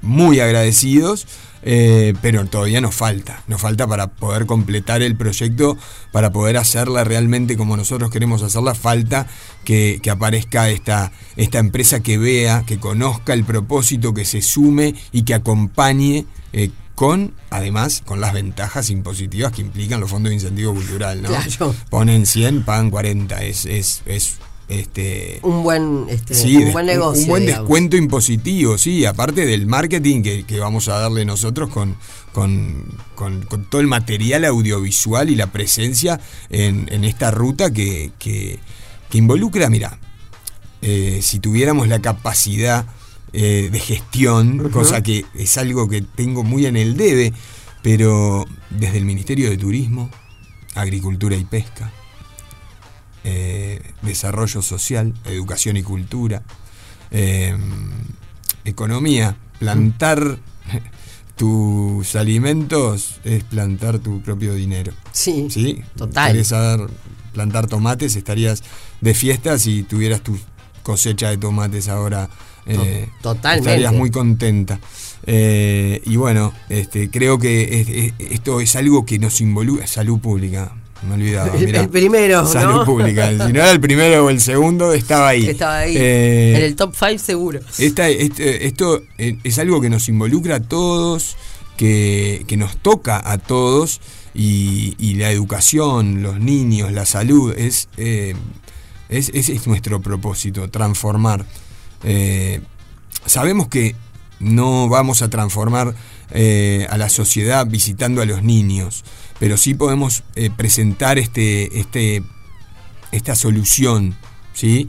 muy 0.00 0.40
agradecidos. 0.40 1.26
Eh, 1.62 2.14
pero 2.22 2.44
todavía 2.46 2.80
nos 2.80 2.94
falta, 2.94 3.42
nos 3.48 3.60
falta 3.60 3.86
para 3.86 4.06
poder 4.06 4.46
completar 4.46 5.02
el 5.02 5.16
proyecto, 5.16 5.76
para 6.12 6.30
poder 6.30 6.56
hacerla 6.56 7.04
realmente 7.04 7.56
como 7.56 7.76
nosotros 7.76 8.10
queremos 8.10 8.42
hacerla, 8.42 8.74
falta 8.74 9.26
que, 9.64 10.00
aparezca 10.10 10.70
esta, 10.70 11.12
esta 11.36 11.58
empresa 11.58 12.00
que 12.00 12.16
vea, 12.16 12.64
que 12.66 12.78
conozca 12.78 13.34
el 13.34 13.44
propósito, 13.44 14.14
que 14.14 14.24
se 14.24 14.42
sume 14.42 14.94
y 15.12 15.22
que 15.22 15.34
acompañe. 15.34 16.26
Eh, 16.52 16.70
con, 16.94 17.32
además, 17.50 18.02
con 18.04 18.20
las 18.20 18.32
ventajas 18.32 18.90
impositivas 18.90 19.52
que 19.52 19.60
implican 19.60 20.00
los 20.00 20.10
fondos 20.10 20.30
de 20.30 20.34
incentivo 20.34 20.74
cultural, 20.74 21.22
¿no? 21.22 21.28
Ponen 21.90 22.26
100, 22.26 22.64
pagan 22.64 22.90
40, 22.90 23.44
es, 23.44 23.66
es, 23.66 24.02
es 24.04 24.38
este, 24.68 25.40
un 25.42 25.62
buen 25.62 26.06
este, 26.10 26.34
un 26.58 26.72
buen 26.72 26.86
negocio. 26.86 27.22
Un 27.22 27.28
buen 27.28 27.46
descuento 27.46 27.96
impositivo, 27.96 28.76
sí, 28.76 29.06
aparte 29.06 29.46
del 29.46 29.66
marketing 29.66 30.22
que, 30.22 30.60
vamos 30.60 30.88
a 30.88 30.98
darle 30.98 31.24
nosotros 31.24 31.70
con, 31.70 31.96
con, 32.32 32.84
todo 33.70 33.80
el 33.80 33.86
material 33.86 34.44
audiovisual 34.44 35.30
y 35.30 35.36
la 35.36 35.46
presencia 35.48 36.20
en, 36.50 37.04
esta 37.04 37.30
ruta 37.30 37.72
que, 37.72 38.12
que, 38.18 38.58
involucra, 39.12 39.70
mira, 39.70 39.98
eh, 40.82 41.20
si 41.22 41.38
tuviéramos 41.38 41.88
la 41.88 42.00
capacidad 42.00 42.84
eh, 43.32 43.70
de 43.72 43.80
gestión, 43.80 44.68
cosa 44.70 45.02
que 45.02 45.24
es 45.34 45.56
algo 45.56 45.88
que 45.88 46.02
tengo 46.02 46.44
muy 46.44 46.66
en 46.66 46.76
el 46.76 46.96
debe, 46.96 47.32
pero 47.82 48.44
desde 48.68 48.98
el 48.98 49.06
Ministerio 49.06 49.48
de 49.48 49.56
Turismo, 49.56 50.10
Agricultura 50.74 51.36
y 51.36 51.44
Pesca, 51.44 51.90
eh, 53.30 53.82
desarrollo 54.00 54.62
social, 54.62 55.12
educación 55.26 55.76
y 55.76 55.82
cultura, 55.82 56.42
eh, 57.10 57.54
economía, 58.64 59.36
plantar 59.58 60.38
tus 61.36 62.16
alimentos 62.16 63.20
es 63.24 63.44
plantar 63.44 63.98
tu 63.98 64.22
propio 64.22 64.54
dinero. 64.54 64.94
Sí, 65.12 65.48
¿Sí? 65.50 65.82
total. 65.94 66.42
saber 66.42 66.88
plantar 67.34 67.66
tomates, 67.66 68.16
estarías 68.16 68.62
de 69.02 69.12
fiesta 69.12 69.58
si 69.58 69.82
tuvieras 69.82 70.22
tu 70.22 70.38
cosecha 70.82 71.28
de 71.28 71.36
tomates 71.36 71.88
ahora. 71.88 72.30
Eh, 72.64 73.10
Totalmente. 73.20 73.68
Estarías 73.68 73.92
muy 73.92 74.10
contenta. 74.10 74.80
y 75.26 76.16
bueno, 76.16 76.54
este, 76.70 77.10
creo 77.10 77.38
que 77.38 78.14
esto 78.18 78.60
es 78.60 78.74
algo 78.74 79.04
que 79.04 79.18
nos 79.18 79.42
involucra, 79.42 79.86
salud 79.86 80.18
pública, 80.18 80.72
me 81.02 81.14
olvidaba. 81.14 81.56
el 81.56 81.88
primero. 81.88 82.46
Salud 82.46 82.84
pública. 82.84 83.30
Si 83.30 83.52
no 83.52 83.60
era 83.60 83.70
el 83.70 83.80
primero 83.80 84.26
o 84.26 84.30
el 84.30 84.40
segundo, 84.40 84.92
estaba 84.92 85.28
ahí. 85.28 85.46
Estaba 85.46 85.78
ahí. 85.78 85.96
Eh, 85.96 86.56
en 86.56 86.64
el 86.64 86.76
top 86.76 86.94
5 86.98 87.18
seguro. 87.18 87.60
Esta, 87.78 88.08
este, 88.08 88.66
esto 88.66 89.02
eh, 89.16 89.38
es 89.44 89.58
algo 89.58 89.80
que 89.80 89.90
nos 89.90 90.08
involucra 90.08 90.56
a 90.56 90.60
todos, 90.60 91.36
que, 91.76 92.44
nos 92.56 92.76
toca 92.78 93.20
a 93.24 93.38
todos. 93.38 94.00
Y, 94.34 95.14
la 95.14 95.30
educación, 95.30 96.22
los 96.22 96.38
niños, 96.38 96.92
la 96.92 97.06
salud, 97.06 97.52
es, 97.56 97.88
eh, 97.96 98.34
es, 99.08 99.30
es, 99.30 99.66
nuestro 99.66 100.00
propósito, 100.00 100.68
transformar. 100.70 101.44
sabemos 103.26 103.68
que 103.68 103.96
no 104.38 104.88
vamos 104.88 105.22
a 105.22 105.30
transformar 105.30 105.94
a 106.30 106.98
la 106.98 107.08
sociedad 107.08 107.66
visitando 107.66 108.22
a 108.22 108.26
los 108.26 108.42
niños 108.42 109.04
pero 109.38 109.56
sí 109.56 109.74
podemos 109.74 110.24
eh, 110.34 110.50
presentar 110.50 111.18
este, 111.18 111.78
este, 111.78 112.22
esta 113.12 113.34
solución, 113.34 114.16
¿sí? 114.52 114.88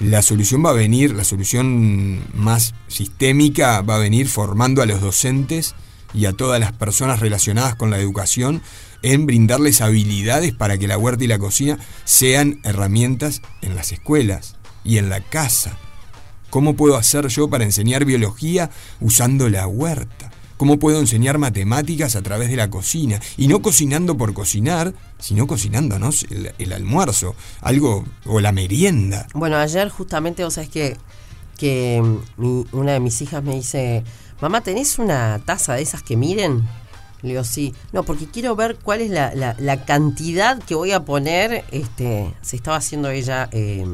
La 0.00 0.22
solución 0.22 0.64
va 0.64 0.70
a 0.70 0.74
venir, 0.74 1.14
la 1.14 1.24
solución 1.24 2.22
más 2.32 2.74
sistémica 2.86 3.80
va 3.82 3.96
a 3.96 3.98
venir 3.98 4.28
formando 4.28 4.80
a 4.80 4.86
los 4.86 5.00
docentes 5.00 5.74
y 6.14 6.26
a 6.26 6.32
todas 6.32 6.60
las 6.60 6.72
personas 6.72 7.18
relacionadas 7.18 7.74
con 7.74 7.90
la 7.90 7.98
educación 7.98 8.62
en 9.02 9.26
brindarles 9.26 9.80
habilidades 9.80 10.52
para 10.54 10.78
que 10.78 10.86
la 10.88 10.98
huerta 10.98 11.24
y 11.24 11.26
la 11.26 11.38
cocina 11.38 11.78
sean 12.04 12.60
herramientas 12.62 13.42
en 13.60 13.74
las 13.74 13.92
escuelas 13.92 14.56
y 14.84 14.98
en 14.98 15.08
la 15.08 15.20
casa. 15.20 15.76
¿Cómo 16.50 16.74
puedo 16.74 16.96
hacer 16.96 17.26
yo 17.28 17.50
para 17.50 17.64
enseñar 17.64 18.04
biología 18.04 18.70
usando 19.00 19.48
la 19.48 19.66
huerta? 19.66 20.30
Cómo 20.58 20.78
puedo 20.78 21.00
enseñar 21.00 21.38
matemáticas 21.38 22.16
a 22.16 22.22
través 22.22 22.50
de 22.50 22.56
la 22.56 22.68
cocina. 22.68 23.18
Y 23.38 23.48
no 23.48 23.62
cocinando 23.62 24.18
por 24.18 24.34
cocinar, 24.34 24.92
sino 25.18 25.46
cocinándonos 25.46 26.26
el, 26.58 26.72
almuerzo, 26.72 27.34
algo, 27.62 28.04
o 28.26 28.40
la 28.40 28.52
merienda. 28.52 29.26
Bueno, 29.32 29.56
ayer 29.56 29.88
justamente, 29.88 30.44
o 30.44 30.50
sea, 30.50 30.64
es 30.64 30.68
que, 30.68 30.98
que 31.56 32.02
una 32.36 32.92
de 32.92 33.00
mis 33.00 33.22
hijas 33.22 33.42
me 33.42 33.54
dice, 33.54 34.04
mamá, 34.42 34.60
¿tenés 34.60 34.98
una 34.98 35.40
taza 35.44 35.74
de 35.74 35.82
esas 35.82 36.02
que 36.02 36.16
miren? 36.16 36.68
Le 37.22 37.30
digo, 37.30 37.44
sí. 37.44 37.74
No, 37.92 38.02
porque 38.02 38.26
quiero 38.26 38.54
ver 38.54 38.76
cuál 38.82 39.00
es 39.00 39.10
la, 39.10 39.32
la, 39.34 39.84
cantidad 39.84 40.58
que 40.62 40.74
voy 40.74 40.92
a 40.92 41.04
poner. 41.04 41.64
Este, 41.70 42.32
se 42.42 42.56
estaba 42.56 42.76
haciendo 42.76 43.10
ella 43.10 43.48
eh, 43.52 43.84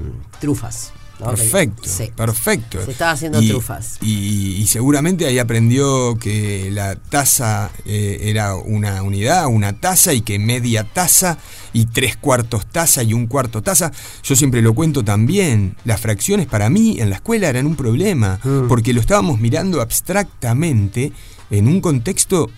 trufas. 0.41 0.93
Perfecto, 1.31 1.91
perfecto. 2.17 2.85
Se 2.85 2.91
estaba 2.91 3.13
haciendo 3.13 3.41
trufas. 3.41 3.99
Y, 4.03 4.67
seguramente 4.67 5.27
ahí 5.27 5.39
aprendió 5.39 6.19
que 6.19 6.71
la 6.71 6.97
taza 6.97 7.71
eh, 7.85 8.19
era 8.23 8.57
una 8.57 9.03
unidad, 9.03 9.47
una 9.47 9.75
taza, 9.75 10.13
y 10.13 10.23
que 10.23 10.39
media 10.39 10.85
taza 10.85 11.39
y 11.73 11.87
tres 11.87 12.17
cuartos 12.17 12.67
taza 12.67 13.03
y 13.03 13.13
un 13.13 13.27
cuarto 13.27 13.63
taza. 13.63 13.93
Yo 14.23 14.37
siempre 14.37 14.63
lo 14.63 14.75
cuento 14.75 15.05
también. 15.05 15.77
Las 15.85 16.01
fracciones 16.01 16.47
para 16.47 16.71
mí 16.71 16.97
en 17.01 17.11
la 17.11 17.17
escuela 17.17 17.49
eran 17.49 17.67
un 17.67 17.77
problema, 17.77 18.41
mm. 18.43 18.69
porque 18.69 18.93
lo 18.93 19.01
estábamos 19.01 19.41
mirando 19.41 19.81
abstractamente 19.81 21.13
en 21.51 21.69
un 21.69 21.81
contexto 21.81 22.51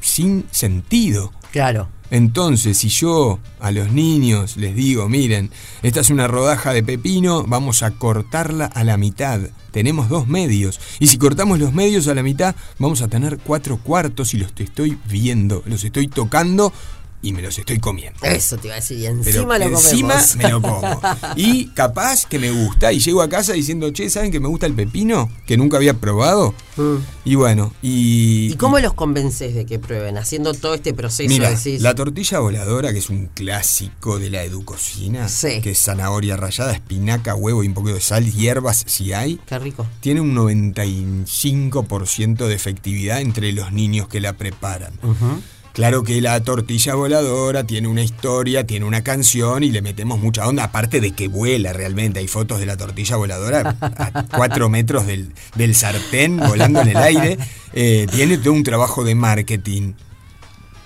sin 0.00 0.44
sentido. 0.50 1.32
Claro. 1.50 1.88
Entonces, 2.12 2.76
si 2.76 2.90
yo 2.90 3.38
a 3.58 3.70
los 3.70 3.90
niños 3.90 4.58
les 4.58 4.76
digo, 4.76 5.08
miren, 5.08 5.50
esta 5.82 6.00
es 6.00 6.10
una 6.10 6.28
rodaja 6.28 6.74
de 6.74 6.82
pepino, 6.82 7.44
vamos 7.44 7.82
a 7.82 7.92
cortarla 7.92 8.66
a 8.66 8.84
la 8.84 8.98
mitad. 8.98 9.40
Tenemos 9.70 10.10
dos 10.10 10.28
medios. 10.28 10.78
Y 11.00 11.06
si 11.06 11.16
cortamos 11.16 11.58
los 11.58 11.72
medios 11.72 12.08
a 12.08 12.14
la 12.14 12.22
mitad, 12.22 12.54
vamos 12.78 13.00
a 13.00 13.08
tener 13.08 13.38
cuatro 13.38 13.78
cuartos 13.78 14.34
y 14.34 14.36
los 14.36 14.52
estoy 14.58 14.98
viendo, 15.08 15.62
los 15.64 15.84
estoy 15.84 16.06
tocando 16.06 16.74
y 17.22 17.32
me 17.32 17.40
los 17.40 17.56
estoy 17.58 17.78
comiendo. 17.78 18.18
Eso 18.22 18.56
te 18.58 18.66
iba 18.68 18.76
a 18.76 18.80
decir, 18.80 18.98
y 18.98 19.02
Pero 19.02 19.16
encima 19.18 19.58
lo 19.58 19.64
comemos. 19.64 19.84
encima 19.92 20.16
me 20.36 20.48
lo 20.50 20.60
como. 20.62 21.00
Y 21.36 21.66
capaz 21.68 22.26
que 22.26 22.38
me 22.38 22.50
gusta. 22.50 22.92
Y 22.92 22.98
llego 22.98 23.22
a 23.22 23.28
casa 23.28 23.52
diciendo, 23.52 23.90
che, 23.92 24.10
¿saben 24.10 24.32
que 24.32 24.40
me 24.40 24.48
gusta 24.48 24.66
el 24.66 24.74
pepino? 24.74 25.30
Que 25.46 25.56
nunca 25.56 25.76
había 25.76 25.94
probado. 25.94 26.54
Mm. 26.76 26.96
Y 27.24 27.34
bueno, 27.36 27.72
y. 27.82 28.50
¿Y 28.52 28.56
cómo 28.56 28.78
los 28.80 28.94
convences 28.94 29.54
de 29.54 29.64
que 29.66 29.78
prueben? 29.78 30.18
Haciendo 30.18 30.54
todo 30.54 30.74
este 30.74 30.92
proceso, 30.94 31.28
Mira, 31.28 31.50
decís. 31.50 31.80
la 31.80 31.94
tortilla 31.94 32.40
voladora, 32.40 32.92
que 32.92 32.98
es 32.98 33.10
un 33.10 33.26
clásico 33.26 34.18
de 34.18 34.30
la 34.30 34.42
educocina, 34.42 35.28
Sí. 35.28 35.60
que 35.62 35.70
es 35.72 35.78
zanahoria 35.78 36.36
rallada, 36.36 36.72
espinaca, 36.72 37.34
huevo 37.34 37.62
y 37.62 37.68
un 37.68 37.74
poquito 37.74 37.94
de 37.94 38.00
sal, 38.00 38.30
hierbas 38.32 38.82
si 38.86 39.12
hay, 39.12 39.38
Qué 39.46 39.58
rico. 39.58 39.86
tiene 40.00 40.20
un 40.20 40.34
95% 40.34 42.48
de 42.48 42.54
efectividad 42.54 43.20
entre 43.20 43.52
los 43.52 43.72
niños 43.72 44.08
que 44.08 44.20
la 44.20 44.32
preparan. 44.34 44.92
Ujú. 45.02 45.40
Claro 45.72 46.02
que 46.02 46.20
la 46.20 46.38
tortilla 46.42 46.94
voladora 46.94 47.64
tiene 47.64 47.88
una 47.88 48.02
historia, 48.02 48.66
tiene 48.66 48.84
una 48.84 49.02
canción 49.02 49.62
y 49.62 49.70
le 49.70 49.80
metemos 49.80 50.18
mucha 50.18 50.46
onda, 50.46 50.64
aparte 50.64 51.00
de 51.00 51.12
que 51.12 51.28
vuela 51.28 51.72
realmente. 51.72 52.18
Hay 52.18 52.28
fotos 52.28 52.60
de 52.60 52.66
la 52.66 52.76
tortilla 52.76 53.16
voladora 53.16 53.76
a 53.80 54.26
cuatro 54.36 54.68
metros 54.68 55.06
del, 55.06 55.32
del 55.54 55.74
sartén 55.74 56.36
volando 56.36 56.82
en 56.82 56.88
el 56.88 56.96
aire. 56.98 57.38
Eh, 57.72 58.06
tiene 58.10 58.36
todo 58.36 58.52
un 58.52 58.64
trabajo 58.64 59.02
de 59.02 59.14
marketing. 59.14 59.94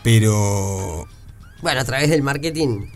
Pero 0.04 1.08
Bueno, 1.62 1.80
a 1.80 1.84
través 1.84 2.08
del 2.08 2.22
marketing 2.22 2.86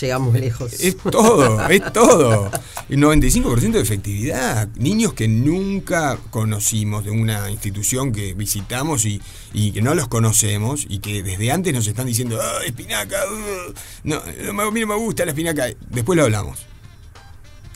llegamos 0.00 0.34
lejos. 0.34 0.72
es 0.80 0.96
todo, 0.96 1.68
es 1.68 1.92
todo. 1.92 2.50
El 2.88 2.98
95% 2.98 3.72
de 3.72 3.80
efectividad. 3.80 4.68
Niños 4.76 5.14
que 5.14 5.28
nunca 5.28 6.18
conocimos 6.30 7.04
de 7.04 7.10
una 7.10 7.50
institución 7.50 8.12
que 8.12 8.34
visitamos 8.34 9.04
y, 9.04 9.20
y 9.52 9.72
que 9.72 9.82
no 9.82 9.94
los 9.94 10.08
conocemos 10.08 10.86
y 10.88 10.98
que 10.98 11.22
desde 11.22 11.50
antes 11.50 11.72
nos 11.72 11.86
están 11.86 12.06
diciendo, 12.06 12.38
ah, 12.40 12.64
espinaca, 12.64 13.18
uh, 13.26 13.72
no, 14.04 14.16
a 14.16 14.70
mí 14.70 14.80
no 14.80 14.86
me 14.86 14.96
gusta 14.96 15.24
la 15.24 15.32
espinaca. 15.32 15.66
Después 15.88 16.16
lo 16.16 16.24
hablamos. 16.24 16.66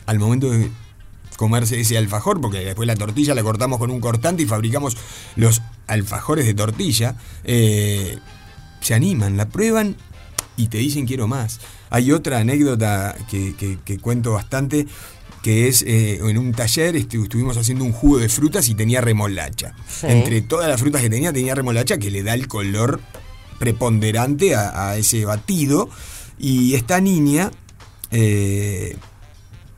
Al 0.05 0.19
momento 0.19 0.51
de 0.51 0.69
comerse 1.37 1.79
ese 1.79 1.97
alfajor, 1.97 2.39
porque 2.41 2.59
después 2.59 2.87
la 2.87 2.95
tortilla 2.95 3.35
la 3.35 3.43
cortamos 3.43 3.79
con 3.79 3.91
un 3.91 3.99
cortante 3.99 4.43
y 4.43 4.45
fabricamos 4.45 4.97
los 5.35 5.61
alfajores 5.87 6.45
de 6.45 6.53
tortilla, 6.53 7.15
eh, 7.43 8.17
se 8.81 8.93
animan, 8.93 9.37
la 9.37 9.49
prueban 9.49 9.95
y 10.57 10.67
te 10.67 10.77
dicen 10.77 11.05
quiero 11.05 11.27
más. 11.27 11.59
Hay 11.89 12.11
otra 12.11 12.39
anécdota 12.39 13.15
que, 13.29 13.55
que- 13.55 13.77
que 13.83 13.97
cuento 13.99 14.31
bastante, 14.33 14.87
que 15.43 15.67
es 15.67 15.83
eh, 15.83 16.17
en 16.27 16.37
un 16.37 16.51
taller 16.53 16.95
estu- 16.95 17.23
estuvimos 17.23 17.55
haciendo 17.57 17.83
un 17.83 17.91
jugo 17.91 18.17
de 18.17 18.29
frutas 18.29 18.67
y 18.69 18.75
tenía 18.75 19.01
remolacha. 19.01 19.75
Sí. 19.87 20.07
Entre 20.09 20.41
todas 20.41 20.67
las 20.69 20.79
frutas 20.79 21.01
que 21.01 21.09
tenía, 21.09 21.31
tenía 21.33 21.53
remolacha 21.55 21.97
que 21.97 22.09
le 22.09 22.23
da 22.23 22.33
el 22.33 22.47
color 22.47 22.99
preponderante 23.59 24.55
a, 24.55 24.89
a 24.89 24.97
ese 24.97 25.25
batido. 25.25 25.89
Y 26.37 26.73
esta 26.75 26.99
niña 26.99 27.51
eh, 28.11 28.97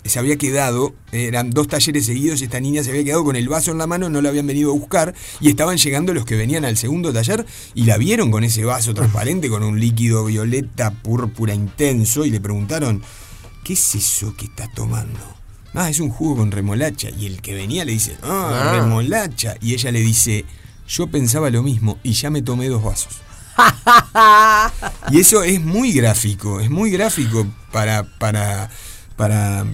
se 0.08 0.20
había 0.20 0.38
quedado, 0.38 0.93
eran 1.12 1.50
dos 1.50 1.67
talleres 1.67 2.06
seguidos, 2.06 2.41
esta 2.41 2.60
niña 2.60 2.84
se 2.84 2.89
había 2.91 3.04
quedado 3.04 3.24
con 3.24 3.36
el 3.36 3.48
vaso 3.50 3.72
en 3.72 3.78
la 3.78 3.88
mano, 3.88 4.10
no 4.10 4.22
la 4.22 4.30
habían 4.30 4.48
venido 4.48 4.72
a 4.72 4.74
buscar 4.74 5.13
y 5.39 5.50
estaban 5.50 5.78
llegando 5.78 6.13
los 6.13 6.26
que 6.26 6.36
venían 6.36 6.65
al 6.65 6.78
segundo 6.78 7.12
taller 7.13 7.46
y 7.74 7.84
la 7.84 7.98
vieron 7.98 8.32
con 8.32 8.43
ese 8.43 8.63
vaso 8.65 8.93
transparente, 8.93 9.50
con 9.50 9.63
un 9.63 9.80
líquido 9.80 10.26
violeta, 10.26 10.91
púrpura 10.91 11.54
intenso 11.54 12.26
y 12.26 12.32
le 12.32 12.39
preguntaron, 12.41 13.02
¿qué 13.63 13.74
es 13.74 13.96
eso 13.96 14.36
que 14.36 14.46
estás 14.46 14.74
tomando? 14.74 15.20
Ah, 15.74 15.89
es 15.89 16.00
un 16.00 16.10
jugo 16.10 16.38
con 16.38 16.52
remolacha. 16.52 17.10
Y 17.10 17.28
el 17.28 17.41
que 17.41 17.54
venía 17.54 17.86
le 17.86 17.91
dice, 17.91 18.17
ah, 18.24 18.70
Ah. 18.70 18.72
remolacha. 18.74 19.56
Y 19.62 19.74
ella 19.74 19.91
le 19.91 20.00
dice, 20.00 20.46
yo 20.88 21.08
pensaba 21.08 21.50
lo 21.52 21.62
mismo 21.62 22.00
y 22.02 22.13
ya 22.13 22.30
me 22.30 22.41
tomé 22.41 22.67
dos 22.70 22.84
vasos. 22.84 23.13
Y 25.12 25.20
eso 25.20 25.43
es 25.43 25.62
muy 25.62 25.91
gráfico, 25.93 26.60
es 26.60 26.70
muy 26.70 26.91
gráfico 26.91 27.46
para, 27.72 28.04
para, 28.17 28.70
para 29.18 29.66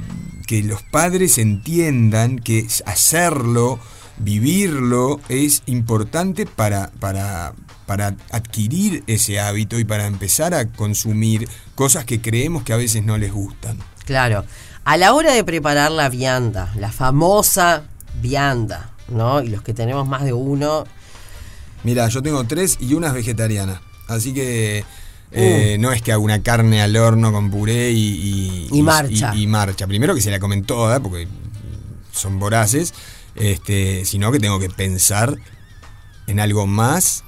que 0.47 0.63
los 0.63 0.81
padres 0.81 1.37
entiendan 1.37 2.39
que 2.39 2.67
hacerlo, 2.85 3.79
vivirlo, 4.17 5.21
es 5.29 5.61
importante 5.67 6.47
para, 6.47 6.89
para, 6.99 7.53
para 7.85 8.15
adquirir 8.31 9.03
ese 9.05 9.39
hábito 9.39 9.77
y 9.77 9.85
para 9.85 10.07
empezar 10.07 10.55
a 10.55 10.67
consumir 10.69 11.47
cosas 11.75 12.05
que 12.05 12.21
creemos 12.21 12.63
que 12.63 12.73
a 12.73 12.77
veces 12.77 13.03
no 13.03 13.19
les 13.19 13.31
gustan. 13.31 13.77
Claro. 14.05 14.45
A 14.85 14.97
la 14.97 15.13
hora 15.13 15.31
de 15.31 15.43
preparar 15.43 15.91
la 15.91 16.09
vianda, 16.09 16.73
la 16.75 16.91
famosa 16.91 17.83
vianda, 18.21 18.89
¿no? 19.07 19.41
Y 19.41 19.49
los 19.49 19.61
que 19.61 19.73
tenemos 19.73 20.07
más 20.07 20.23
de 20.23 20.33
uno, 20.33 20.85
Mira, 21.83 22.07
yo 22.07 22.23
tengo 22.23 22.45
tres 22.45 22.77
y 22.79 22.93
una 22.93 23.07
es 23.07 23.13
vegetariana. 23.13 23.81
Así 24.07 24.33
que 24.33 24.85
eh, 25.33 25.77
no 25.79 25.91
es 25.91 26.01
que 26.01 26.11
haga 26.11 26.19
una 26.19 26.41
carne 26.41 26.81
al 26.81 26.95
horno 26.95 27.31
con 27.31 27.49
puré 27.49 27.91
y, 27.91 28.67
Y 28.71 28.81
marcha. 28.81 29.33
Y, 29.35 29.43
y 29.43 29.47
marcha. 29.47 29.87
Primero 29.87 30.13
que 30.15 30.21
se 30.21 30.31
la 30.31 30.39
comen 30.39 30.63
toda, 30.63 30.99
porque 30.99 31.27
son 32.11 32.39
voraces. 32.39 32.93
Este, 33.35 34.05
sino 34.05 34.31
que 34.31 34.39
tengo 34.39 34.59
que 34.59 34.69
pensar 34.69 35.37
en 36.27 36.39
algo 36.39 36.67
más 36.67 37.23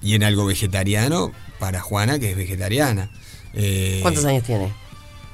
y 0.00 0.14
en 0.14 0.22
algo 0.22 0.46
vegetariano 0.46 1.32
para 1.58 1.80
Juana, 1.80 2.18
que 2.18 2.30
es 2.30 2.36
vegetariana. 2.36 3.10
Eh, 3.52 4.00
¿cuántos 4.02 4.24
años 4.24 4.44
tiene? 4.44 4.72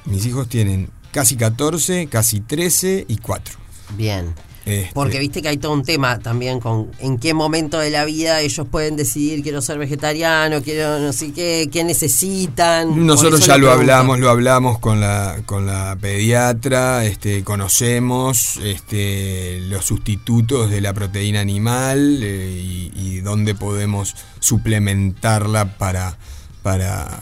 Mis 0.05 0.25
hijos 0.25 0.47
tienen 0.49 0.89
casi 1.11 1.35
14, 1.35 2.07
casi 2.07 2.41
13 2.41 3.05
y 3.07 3.17
4. 3.17 3.55
Bien. 3.97 4.33
Este, 4.65 4.91
Porque 4.93 5.17
viste 5.17 5.41
que 5.41 5.47
hay 5.47 5.57
todo 5.57 5.73
un 5.73 5.83
tema 5.83 6.19
también 6.19 6.59
con 6.59 6.91
en 6.99 7.17
qué 7.17 7.33
momento 7.33 7.79
de 7.79 7.89
la 7.89 8.05
vida 8.05 8.41
ellos 8.41 8.67
pueden 8.69 8.95
decidir 8.95 9.41
quiero 9.41 9.59
ser 9.59 9.79
vegetariano, 9.79 10.61
quiero 10.61 10.99
no 10.99 11.13
sé 11.13 11.33
qué, 11.33 11.67
qué 11.71 11.83
necesitan. 11.83 13.05
Nosotros 13.05 13.43
ya 13.43 13.57
lo 13.57 13.71
hablamos, 13.71 14.19
lo 14.19 14.29
hablamos 14.29 14.77
con 14.77 14.99
la, 15.01 15.41
con 15.47 15.65
la 15.65 15.97
pediatra, 15.99 17.05
este, 17.05 17.43
conocemos 17.43 18.57
este, 18.57 19.61
los 19.61 19.85
sustitutos 19.85 20.69
de 20.69 20.79
la 20.81 20.93
proteína 20.93 21.39
animal 21.39 22.19
eh, 22.21 22.61
y, 22.63 22.91
y 22.95 23.21
dónde 23.21 23.55
podemos 23.55 24.15
suplementarla 24.39 25.77
para, 25.77 26.17
para 26.61 27.19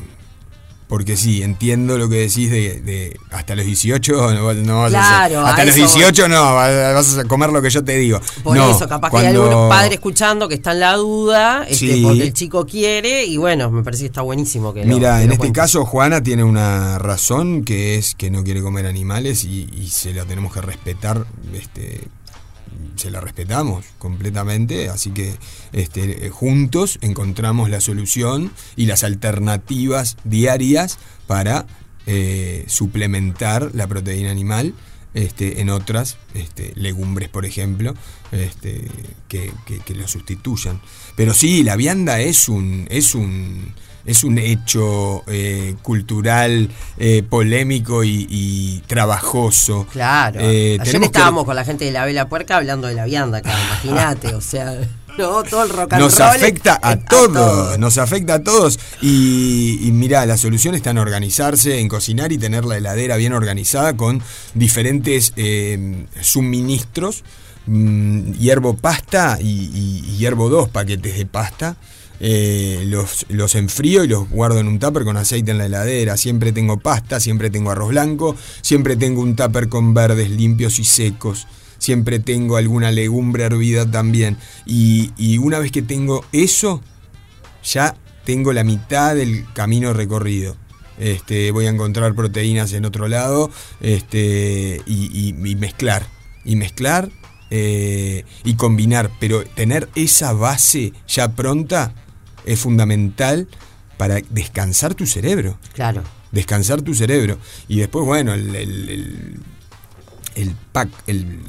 porque 0.90 1.16
sí, 1.16 1.44
entiendo 1.44 1.98
lo 2.00 2.10
que 2.10 2.16
decís 2.16 2.50
de, 2.50 2.82
de 2.82 3.18
hasta 3.30 3.56
los 3.56 3.64
18 3.64 4.34
no, 4.34 4.54
no 4.56 4.80
vas 4.82 4.94
a 4.96 5.24
hacer- 5.26 5.38
a 5.38 5.50
hasta 5.52 5.64
los 5.66 5.78
eso 5.78 5.86
18 5.86 6.28
no, 6.28 6.56
vas 6.56 6.94
vas 6.96 7.18
a 7.20 7.24
comer 7.26 7.52
lo 7.52 7.62
que 7.62 7.70
yo 7.70 7.84
te 7.84 7.96
digo. 7.96 8.20
Por 8.44 8.58
No, 8.58 8.72
eso, 8.76 8.90
capaz 8.90 9.12
que 9.12 9.18
hay 9.18 9.24
cuando- 9.36 9.50
algún 9.52 9.70
padre 9.70 9.94
escuchando 9.94 10.48
que 10.50 10.56
está 10.56 10.72
en 10.72 10.80
la 10.80 10.96
duda, 10.96 11.64
este, 11.70 11.94
Sí. 11.94 12.02
porque 12.04 12.24
el 12.24 12.34
chico 12.34 12.66
quiere, 12.66 13.24
y 13.24 13.38
bueno, 13.38 13.70
me 13.70 13.84
parece 13.84 14.02
que 14.02 14.08
está 14.08 14.22
buenísimo 14.24 14.74
que 14.74 14.84
lo- 14.84 14.96
Mira, 14.96 15.18
que 15.18 15.24
en 15.24 15.28
lo 15.30 15.34
este 15.36 15.52
caso 15.52 15.86
Juana 15.86 16.24
tiene 16.24 16.44
una 16.44 16.98
razón 16.98 17.64
que 17.64 17.96
es 17.98 18.16
que 18.16 18.32
no 18.32 18.44
quiere 18.44 18.64
comer 18.64 18.88
animales 18.88 19.44
y, 19.44 19.70
y 19.72 19.90
se 19.90 20.12
la 20.12 20.26
tenemos 20.26 20.52
que 20.52 20.62
respetar, 20.62 21.24
este, 21.54 22.02
se 22.96 23.12
la 23.12 23.22
respetamos 23.22 23.86
completamente, 23.98 24.90
así 24.90 25.12
que 25.12 25.36
este, 25.74 26.30
juntos 26.30 26.98
encontramos 27.02 27.70
la 27.70 27.82
solución 27.82 28.52
y 28.76 28.86
las 28.86 29.04
alternativas 29.04 30.18
diarias 30.24 30.98
para 31.28 31.66
eh, 32.08 32.66
suplementar 32.68 33.72
la 33.74 33.88
proteína 33.88 34.32
animal. 34.32 34.74
Este, 35.16 35.60
en 35.62 35.72
otras 35.72 36.18
este, 36.36 36.72
legumbres, 36.76 37.30
por 37.30 37.44
ejemplo, 37.44 37.96
este, 38.32 38.86
que, 39.28 39.52
que- 39.66 39.80
que 39.80 39.96
lo 39.96 40.08
sustituyan. 40.08 40.82
Pero 41.16 41.34
sí, 41.34 41.64
la 41.64 41.76
vianda 41.76 42.20
es 42.22 42.48
un, 42.48 42.86
es 42.92 43.16
un, 43.16 43.74
es 44.06 44.24
un 44.24 44.38
hecho 44.38 45.24
eh, 45.28 45.76
cultural, 45.82 46.70
eh, 46.98 47.24
polémico 47.30 48.04
y, 48.04 48.28
y 48.30 48.84
trabajoso. 48.88 49.86
Claro. 49.92 50.40
Eh, 50.42 50.78
Ayer 50.80 51.00
que- 51.00 51.06
estábamos 51.06 51.46
con 51.46 51.56
la 51.56 51.66
gente 51.66 51.86
de 51.86 51.92
la 51.92 52.06
Vela 52.06 52.28
Puerca 52.30 52.58
hablando 52.58 52.88
de 52.88 52.96
la 52.96 53.06
vianda 53.06 53.40
acá, 53.40 53.52
imagínate, 53.84 54.34
o 54.36 54.42
sea, 54.42 54.74
no, 55.18 55.44
todo 55.44 55.64
el 55.64 55.70
rock 55.70 55.94
and 55.94 56.02
Nos 56.04 56.18
roll, 56.18 56.28
afecta 56.30 56.80
a 56.82 56.96
todos, 56.98 57.34
todo. 57.34 57.78
nos 57.78 57.98
afecta 57.98 58.36
a 58.36 58.44
todos. 58.44 58.80
Y, 59.02 59.80
y 59.86 59.92
mira, 59.92 60.26
la 60.26 60.38
solución 60.38 60.76
está 60.76 60.92
en 60.92 60.98
organizarse, 60.98 61.80
en 61.80 61.90
cocinar 61.90 62.32
y 62.32 62.38
tener 62.38 62.64
la 62.64 62.78
heladera 62.78 63.18
bien 63.18 63.34
organizada 63.34 63.98
con 63.98 64.22
diferentes 64.54 65.34
suministros. 66.22 67.24
mm, 67.66 68.32
hiervo 68.34 68.76
pasta 68.78 69.38
y, 69.42 69.46
y- 69.46 70.04
y 70.08 70.18
hiervo 70.18 70.50
dos 70.50 70.70
paquetes 70.70 71.18
de 71.18 71.26
pasta. 71.26 71.76
Eh, 72.22 72.84
los, 72.88 73.26
los 73.30 73.56
enfrío 73.56 74.04
y 74.04 74.08
los 74.08 74.30
guardo 74.30 74.60
en 74.60 74.68
un 74.68 74.80
tupper 74.80 75.04
con 75.04 75.18
aceite 75.18 75.52
en 75.52 75.58
la 75.58 75.68
heladera. 75.68 76.18
Siempre 76.18 76.52
tengo 76.52 76.80
pasta, 76.80 77.20
siempre 77.20 77.50
tengo 77.50 77.72
arroz 77.72 77.90
blanco, 77.90 78.36
siempre 78.62 78.96
tengo 78.96 79.22
un 79.22 79.36
tupper 79.36 79.70
con 79.70 79.94
verdes 79.94 80.30
limpios 80.30 80.80
y 80.80 80.84
secos. 80.84 81.48
Siempre 81.78 82.20
tengo 82.20 82.58
alguna 82.58 82.92
legumbre 82.92 83.46
hervida 83.46 83.90
también. 83.90 84.38
Y, 84.66 85.12
y 85.18 85.38
una 85.38 85.60
vez 85.60 85.72
que 85.72 85.82
tengo 85.82 86.26
eso, 86.34 86.82
ya 87.64 87.96
tengo 88.26 88.54
la 88.54 88.64
mitad 88.64 89.16
del 89.16 89.46
camino 89.54 89.94
recorrido. 89.94 90.56
Este, 91.00 91.52
voy 91.52 91.66
a 91.66 91.70
encontrar 91.70 92.14
proteínas 92.14 92.74
en 92.74 92.84
otro 92.84 93.08
lado 93.08 93.50
este, 93.80 94.82
y, 94.86 95.34
mezclar. 95.58 96.06
Y 96.44 96.56
mezclar 96.56 97.10
eh, 97.50 98.26
y 98.44 98.56
combinar. 98.56 99.10
Pero 99.20 99.44
tener 99.44 99.90
esa 99.96 100.34
base 100.34 100.94
ya 101.08 101.36
pronta 101.36 101.94
es 102.46 102.60
fundamental 102.60 103.48
para 103.98 104.20
descansar 104.30 104.96
tu 104.96 105.06
cerebro. 105.06 105.58
Claro. 105.74 106.04
Descansar 106.32 106.82
tu 106.82 106.94
cerebro. 106.94 107.38
Y 107.68 107.80
después, 107.80 108.06
bueno, 108.06 108.34
el, 108.34 108.56
el, 108.56 108.90
el, 108.90 109.40
el 110.36 110.56
pack, 110.72 110.90
el, 111.08 111.40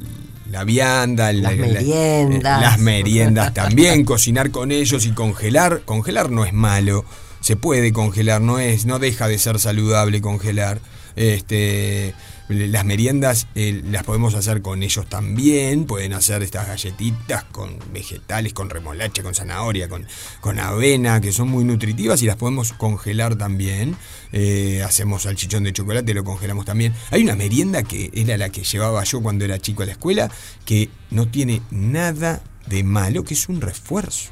la 0.50 0.64
vianda, 0.64 1.32
las 1.32 1.56
la, 1.56 1.66
meriendas. 1.66 2.60
las 2.60 2.78
meriendas 2.78 3.54
también, 3.54 4.04
cocinar 4.04 4.50
con 4.50 4.72
ellos 4.72 5.06
y 5.06 5.12
congelar. 5.12 5.82
Congelar 5.84 6.30
no 6.30 6.44
es 6.44 6.52
malo, 6.52 7.04
se 7.40 7.56
puede 7.56 7.92
congelar, 7.92 8.40
no 8.40 8.58
es, 8.58 8.84
no 8.84 8.98
deja 8.98 9.28
de 9.28 9.38
ser 9.38 9.58
saludable 9.58 10.20
congelar. 10.20 10.80
Este, 11.16 12.14
las 12.50 12.84
meriendas 12.84 13.46
eh, 13.54 13.82
las 13.90 14.02
podemos 14.02 14.34
hacer 14.34 14.60
con 14.62 14.82
ellos 14.82 15.06
también. 15.08 15.84
Pueden 15.84 16.12
hacer 16.12 16.42
estas 16.42 16.66
galletitas 16.66 17.44
con 17.44 17.78
vegetales, 17.92 18.52
con 18.52 18.70
remolacha, 18.70 19.22
con 19.22 19.34
zanahoria, 19.34 19.88
con, 19.88 20.06
con 20.40 20.58
avena, 20.58 21.20
que 21.20 21.32
son 21.32 21.48
muy 21.48 21.64
nutritivas 21.64 22.22
y 22.22 22.26
las 22.26 22.36
podemos 22.36 22.72
congelar 22.72 23.36
también. 23.36 23.96
Eh, 24.32 24.82
hacemos 24.84 25.22
salchichón 25.22 25.64
de 25.64 25.72
chocolate, 25.72 26.12
lo 26.12 26.24
congelamos 26.24 26.64
también. 26.64 26.94
Hay 27.10 27.22
una 27.22 27.36
merienda 27.36 27.82
que 27.82 28.10
era 28.12 28.36
la 28.36 28.50
que 28.50 28.64
llevaba 28.64 29.04
yo 29.04 29.22
cuando 29.22 29.44
era 29.44 29.58
chico 29.58 29.82
a 29.82 29.86
la 29.86 29.92
escuela, 29.92 30.30
que 30.64 30.88
no 31.10 31.28
tiene 31.28 31.62
nada 31.70 32.42
de 32.66 32.82
malo, 32.82 33.24
que 33.24 33.34
es 33.34 33.48
un 33.48 33.60
refuerzo. 33.60 34.30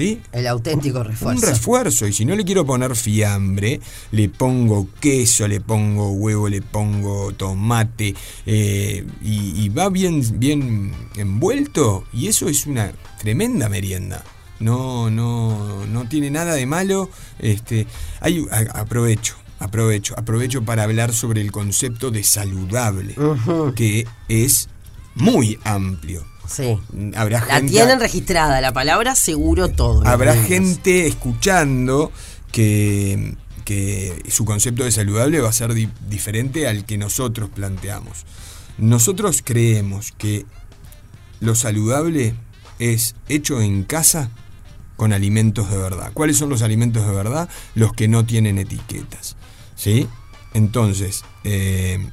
¿Sí? 0.00 0.18
El 0.32 0.46
auténtico 0.46 1.02
refuerzo. 1.02 1.44
Un 1.46 1.52
refuerzo. 1.52 2.06
Y 2.06 2.12
si 2.14 2.24
no 2.24 2.34
le 2.34 2.42
quiero 2.44 2.64
poner 2.64 2.96
fiambre, 2.96 3.80
le 4.12 4.30
pongo 4.30 4.88
queso, 4.98 5.46
le 5.46 5.60
pongo 5.60 6.12
huevo, 6.12 6.48
le 6.48 6.62
pongo 6.62 7.32
tomate. 7.32 8.14
eh, 8.46 9.04
y, 9.22 9.62
y 9.64 9.68
va 9.68 9.90
bien, 9.90 10.22
bien 10.40 10.92
envuelto. 11.16 12.04
Y 12.14 12.28
eso 12.28 12.48
es 12.48 12.66
una 12.66 12.92
tremenda 13.20 13.68
merienda. 13.68 14.24
No, 14.58 15.10
no, 15.10 15.84
no 15.86 16.08
tiene 16.08 16.30
nada 16.30 16.54
de 16.54 16.64
malo. 16.64 17.10
Este, 17.38 17.86
hay, 18.20 18.46
a- 18.50 18.80
aprovecho, 18.80 19.36
aprovecho, 19.58 20.14
aprovecho 20.18 20.62
para 20.64 20.84
hablar 20.84 21.12
sobre 21.12 21.42
el 21.42 21.52
concepto 21.52 22.10
de 22.10 22.24
saludable, 22.24 23.16
que 23.76 24.06
es 24.28 24.68
muy 25.14 25.58
amplio. 25.64 26.24
Sí. 26.50 26.78
Habrá 27.14 27.40
La 27.46 27.54
gente- 27.56 27.72
tienen 27.72 28.00
registrada, 28.00 28.60
la 28.60 28.72
palabra 28.72 29.14
seguro 29.14 29.68
todo. 29.68 30.06
Habrá 30.06 30.34
gente 30.34 31.06
escuchando 31.06 32.10
que, 32.50 33.36
que 33.64 34.20
su 34.28 34.44
concepto 34.44 34.82
de 34.84 34.90
saludable 34.90 35.40
va 35.40 35.48
a 35.48 35.52
ser 35.52 35.74
di- 35.74 35.88
diferente 36.08 36.66
al 36.66 36.84
que 36.84 36.98
nosotros 36.98 37.50
planteamos. 37.54 38.24
Nosotros 38.78 39.42
creemos 39.44 40.12
que 40.18 40.44
lo 41.40 41.54
saludable 41.54 42.34
es 42.78 43.14
hecho 43.28 43.60
en 43.60 43.84
casa 43.84 44.30
con 44.96 45.12
alimentos 45.12 45.70
de 45.70 45.76
verdad. 45.78 46.10
¿Cuáles 46.14 46.36
son 46.36 46.48
los 46.50 46.62
alimentos 46.62 47.06
de 47.06 47.12
verdad? 47.12 47.48
Los 47.74 47.92
que 47.92 48.08
no 48.08 48.26
tienen 48.26 48.58
etiquetas. 48.58 49.36
¿Sí? 49.76 50.08
Entonces, 50.52 51.22
eh, 51.44 52.10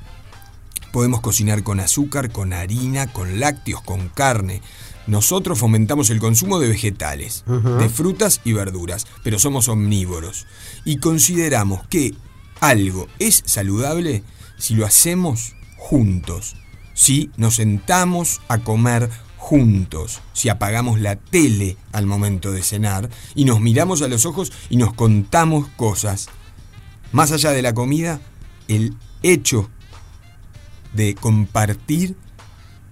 podemos 0.91 1.21
cocinar 1.21 1.63
con 1.63 1.79
azúcar, 1.79 2.31
con 2.31 2.53
harina, 2.53 3.11
con 3.11 3.39
lácteos, 3.39 3.81
con 3.81 4.09
carne. 4.09 4.61
Nosotros 5.07 5.59
fomentamos 5.59 6.09
el 6.09 6.19
consumo 6.19 6.59
de 6.59 6.67
vegetales, 6.67 7.43
de 7.47 7.89
frutas 7.89 8.41
y 8.43 8.53
verduras, 8.53 9.07
pero 9.23 9.39
somos 9.39 9.69
omnívoros. 9.69 10.47
Y 10.83 10.97
consideramos 10.97 11.87
que 11.87 12.13
algo 12.59 13.07
es 13.19 13.43
saludable 13.45 14.23
si 14.57 14.75
lo 14.75 14.85
hacemos 14.85 15.55
juntos, 15.77 16.55
si 16.93 17.31
nos 17.37 17.55
sentamos 17.55 18.41
a 18.47 18.57
comer 18.57 19.09
juntos, 19.37 20.19
si 20.33 20.49
apagamos 20.49 20.99
la 20.99 21.15
tele 21.15 21.77
al 21.93 22.05
momento 22.05 22.51
de 22.51 22.63
cenar 22.63 23.09
y 23.33 23.45
nos 23.45 23.61
miramos 23.61 24.01
a 24.01 24.09
los 24.09 24.25
ojos 24.25 24.51
y 24.69 24.75
nos 24.75 24.93
contamos 24.93 25.69
cosas. 25.77 26.27
Más 27.13 27.31
allá 27.31 27.51
de 27.51 27.61
la 27.61 27.73
comida, 27.73 28.19
el 28.67 28.95
hecho 29.23 29.69
de 30.97 31.15
compartir, 31.15 32.15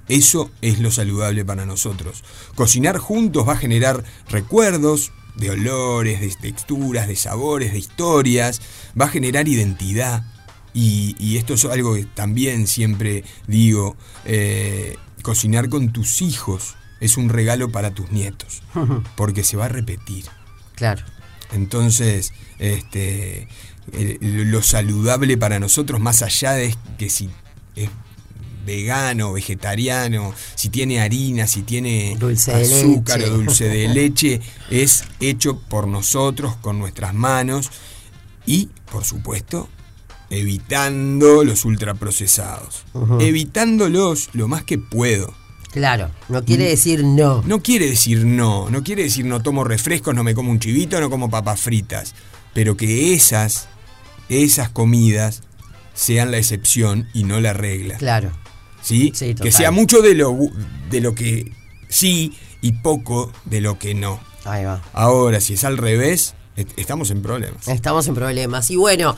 eso 0.07 0.49
es 0.61 0.79
lo 0.79 0.91
saludable 0.91 1.43
para 1.43 1.65
nosotros. 1.65 2.23
Cocinar 2.55 2.97
juntos 2.99 3.47
va 3.47 3.53
a 3.53 3.57
generar 3.57 4.03
recuerdos 4.29 5.11
de 5.35 5.49
olores, 5.49 6.21
de 6.21 6.29
texturas, 6.29 7.07
de 7.09 7.15
sabores, 7.17 7.73
de 7.73 7.79
historias, 7.79 8.61
va 8.99 9.05
a 9.05 9.09
generar 9.09 9.47
identidad. 9.49 10.23
Y, 10.73 11.15
y 11.19 11.37
esto 11.37 11.55
es 11.55 11.65
algo 11.65 11.95
que 11.95 12.05
también 12.05 12.67
siempre 12.67 13.23
digo, 13.47 13.95
eh, 14.25 14.95
cocinar 15.23 15.69
con 15.69 15.91
tus 15.91 16.21
hijos 16.21 16.75
es 17.01 17.17
un 17.17 17.29
regalo 17.29 17.71
para 17.71 17.91
tus 17.91 18.11
nietos, 18.11 18.61
porque 19.17 19.43
se 19.43 19.57
va 19.57 19.65
a 19.65 19.69
repetir. 19.69 20.25
Claro. 20.75 21.03
Entonces, 21.51 22.31
este, 22.59 23.47
el- 23.93 24.51
lo 24.51 24.61
saludable 24.61 25.37
para 25.37 25.59
nosotros, 25.59 25.99
más 25.99 26.21
allá 26.21 26.51
de 26.53 26.75
que 26.97 27.09
si 27.09 27.29
es 27.75 27.89
vegano, 28.65 29.33
vegetariano, 29.33 30.33
si 30.55 30.69
tiene 30.69 30.99
harina, 30.99 31.47
si 31.47 31.61
tiene 31.61 32.15
Dulce 32.19 32.53
azúcar 32.53 33.21
o 33.21 33.29
dulce 33.29 33.69
de 33.69 33.87
leche, 33.87 34.41
es 34.69 35.03
hecho 35.19 35.59
por 35.59 35.87
nosotros, 35.87 36.55
con 36.57 36.79
nuestras 36.79 37.13
manos 37.13 37.69
y, 38.45 38.69
por 38.91 39.05
supuesto, 39.05 39.69
evitando 40.29 41.43
los 41.43 41.65
ultraprocesados. 41.65 42.85
Ujú. 42.93 43.19
Evitándolos 43.19 44.29
lo 44.33 44.47
más 44.47 44.63
que 44.63 44.77
puedo. 44.77 45.33
Claro. 45.71 46.09
No 46.29 46.45
quiere 46.45 46.69
decir 46.69 47.03
no. 47.03 47.43
No 47.45 47.61
quiere 47.61 47.87
decir 47.87 48.23
no, 48.23 48.69
no 48.69 48.83
quiere 48.83 49.03
decir 49.03 49.25
no 49.25 49.41
tomo 49.41 49.63
refrescos, 49.63 50.15
no 50.15 50.23
me 50.23 50.33
como 50.33 50.51
un 50.51 50.59
chivito, 50.59 50.99
no 51.01 51.09
como 51.09 51.29
papas 51.29 51.59
fritas, 51.59 52.15
pero 52.53 52.77
que 52.77 53.13
esas, 53.13 53.67
esas 54.29 54.69
comidas 54.69 55.43
sean 55.95 56.29
la 56.29 56.37
excepción 56.37 57.07
y 57.13 57.23
no 57.23 57.39
la 57.39 57.53
regla. 57.53 57.97
Claro. 57.97 58.31
¿Sí? 58.83 59.11
Sí, 59.15 59.33
que 59.33 59.51
sea 59.51 59.71
mucho 59.71 60.01
de 60.03 60.13
lo, 60.13 60.37
de 60.91 61.01
lo 61.01 61.15
que 61.15 61.51
sí 61.89 62.37
y 62.61 62.73
poco 62.73 63.31
de 63.45 63.61
lo 63.61 63.79
que 63.79 63.95
no. 63.95 64.19
Ahí 64.43 64.63
va. 64.63 64.83
Ahora, 64.93 65.41
si 65.41 65.55
es 65.55 65.63
al 65.63 65.77
revés, 65.79 66.35
est- 66.55 66.77
estamos 66.77 67.09
en 67.09 67.23
problemas. 67.23 67.67
Estamos 67.67 68.07
en 68.07 68.13
problemas. 68.13 68.69
Y 68.69 68.75
bueno, 68.75 69.15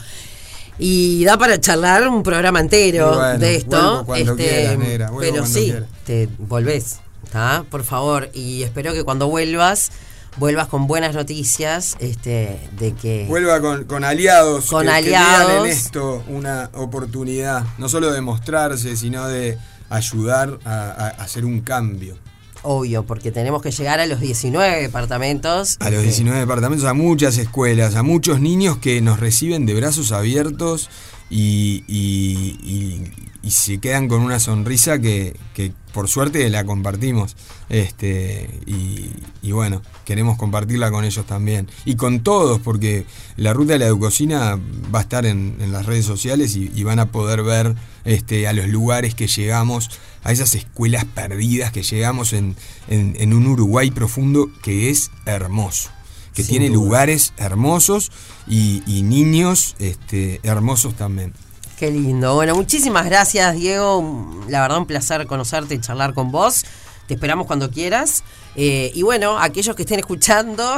y 0.79 1.25
da 1.25 1.37
para 1.37 1.59
charlar 1.59 2.07
un 2.07 2.23
programa 2.23 2.61
entero 2.61 3.15
bueno, 3.15 3.39
de 3.39 3.55
esto. 3.57 4.05
vuelvo 4.05 4.05
cuando 4.05 4.35
quiera, 4.37 4.75
negra, 4.77 5.09
vuelvo 5.09 5.19
pero 5.19 5.41
cuando 5.43 5.59
sí, 5.59 5.73
te 6.05 6.29
volvés, 6.37 6.99
¿está? 7.25 7.65
Por 7.69 7.83
favor. 7.83 8.29
Y 8.33 8.63
espero 8.63 8.93
que 8.93 9.03
cuando 9.03 9.27
vuelvas, 9.27 9.91
vuelvas 10.37 10.67
con 10.67 10.87
buenas 10.87 11.13
noticias 11.15 11.95
este, 11.99 12.59
de 12.79 12.93
que. 12.93 13.25
Vuelva 13.27 13.59
con, 13.61 13.85
con 13.85 14.03
aliados. 14.03 14.67
Con 14.67 14.81
que, 14.85 14.91
que 14.91 14.95
aliados. 15.15 15.47
vean 15.51 15.65
en 15.65 15.71
esto 15.71 16.23
una 16.27 16.69
oportunidad, 16.73 17.63
no 17.77 17.89
solo 17.89 18.11
de 18.11 18.21
mostrarse, 18.21 18.95
sino 18.95 19.27
de 19.27 19.57
ayudar 19.89 20.59
a, 20.65 20.71
a 20.91 21.07
hacer 21.23 21.45
un 21.45 21.61
cambio. 21.61 22.17
Obvio, 22.63 23.03
porque 23.03 23.31
tenemos 23.31 23.61
que 23.61 23.71
llegar 23.71 23.99
a 23.99 24.07
los 24.07 24.19
19 24.19 24.81
departamentos. 24.81 25.77
A 25.79 25.85
los 25.85 25.99
este, 25.99 26.05
19 26.07 26.39
departamentos, 26.39 26.85
a 26.87 26.93
muchas 26.93 27.37
escuelas, 27.37 27.95
a 27.95 28.03
muchos 28.03 28.41
niños 28.41 28.77
que 28.79 28.99
nos 28.99 29.19
reciben 29.19 29.65
de 29.65 29.73
brazos 29.75 30.11
abiertos 30.11 30.89
y, 31.29 31.83
y- 31.87 32.57
y- 32.63 33.11
y 33.43 33.51
se 33.51 33.77
quedan 33.79 34.09
con 34.09 34.21
una 34.21 34.39
sonrisa 34.39 34.99
que, 34.99 35.37
que 35.53 35.71
por 35.97 36.07
suerte 36.07 36.47
la 36.51 36.63
compartimos. 36.63 37.35
Este, 37.69 38.59
y, 38.67 39.09
y 39.41 39.51
bueno, 39.51 39.81
queremos 40.05 40.37
compartirla 40.37 40.91
con 40.91 41.03
ellos 41.05 41.25
también. 41.25 41.67
Y 41.85 41.95
con 41.95 42.19
todos, 42.19 42.59
porque 42.59 43.05
la 43.35 43.51
ruta 43.51 43.73
de 43.73 43.79
la 43.79 43.87
educocina 43.87 44.59
va 44.93 44.99
a 44.99 45.01
estar 45.01 45.25
en, 45.25 45.57
en 45.59 45.71
las 45.71 45.87
redes 45.87 46.05
sociales 46.05 46.55
y, 46.55 46.71
y 46.75 46.83
van 46.83 46.99
a 46.99 47.07
poder 47.11 47.41
ver 47.41 47.73
este, 48.05 48.47
a 48.47 48.53
los 48.53 48.67
lugares 48.67 49.15
que 49.15 49.25
llegamos, 49.25 49.89
a 50.23 50.31
esas 50.31 50.53
escuelas 50.53 51.05
perdidas 51.05 51.71
que 51.71 51.81
llegamos 51.81 52.33
en, 52.33 52.55
en- 52.89 53.15
en 53.17 53.33
un 53.33 53.47
Uruguay 53.47 53.89
profundo 53.89 54.51
que 54.61 54.91
es 54.91 55.09
hermoso 55.25 55.89
que 56.35 56.43
Sin 56.43 56.51
tiene 56.51 56.67
duda. 56.67 56.75
lugares 56.75 57.33
hermosos 57.37 58.11
y, 58.47 58.83
y 58.85 59.01
niños 59.01 59.75
este, 59.79 60.39
hermosos 60.43 60.93
también. 60.93 61.33
Qué 61.77 61.91
lindo. 61.91 62.33
Bueno, 62.33 62.55
muchísimas 62.55 63.05
gracias, 63.05 63.55
Diego. 63.55 64.43
La 64.49 64.61
verdad, 64.61 64.79
un 64.79 64.87
placer 64.87 65.27
conocerte 65.27 65.75
y 65.75 65.79
charlar 65.79 66.13
con 66.13 66.31
vos. 66.31 66.65
Te 67.07 67.13
esperamos 67.13 67.45
cuando 67.45 67.69
quieras. 67.69 68.23
Eh, 68.55 68.91
y 68.95 69.03
bueno, 69.03 69.39
aquellos 69.39 69.75
que 69.75 69.83
estén 69.83 69.99
escuchando 69.99 70.75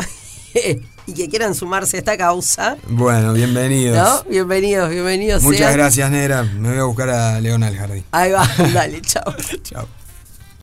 y 1.05 1.13
que 1.13 1.29
quieran 1.29 1.55
sumarse 1.55 1.95
a 1.95 1.99
esta 1.99 2.17
causa, 2.17 2.75
Bueno, 2.87 3.31
bienvenidos. 3.33 3.97
¿no? 3.97 4.29
Bienvenidos, 4.29 4.89
bienvenidos. 4.89 5.41
Muchas 5.41 5.59
sean. 5.59 5.73
gracias, 5.73 6.11
Nera. 6.11 6.43
Me 6.43 6.69
voy 6.69 6.79
a 6.79 6.83
buscar 6.83 7.09
a 7.09 7.39
León 7.39 7.63
al 7.63 7.77
jardín. 7.77 8.03
Ahí 8.11 8.31
va, 8.31 8.45
dale, 8.73 9.01
chao. 9.01 9.33
Chao. 9.63 9.98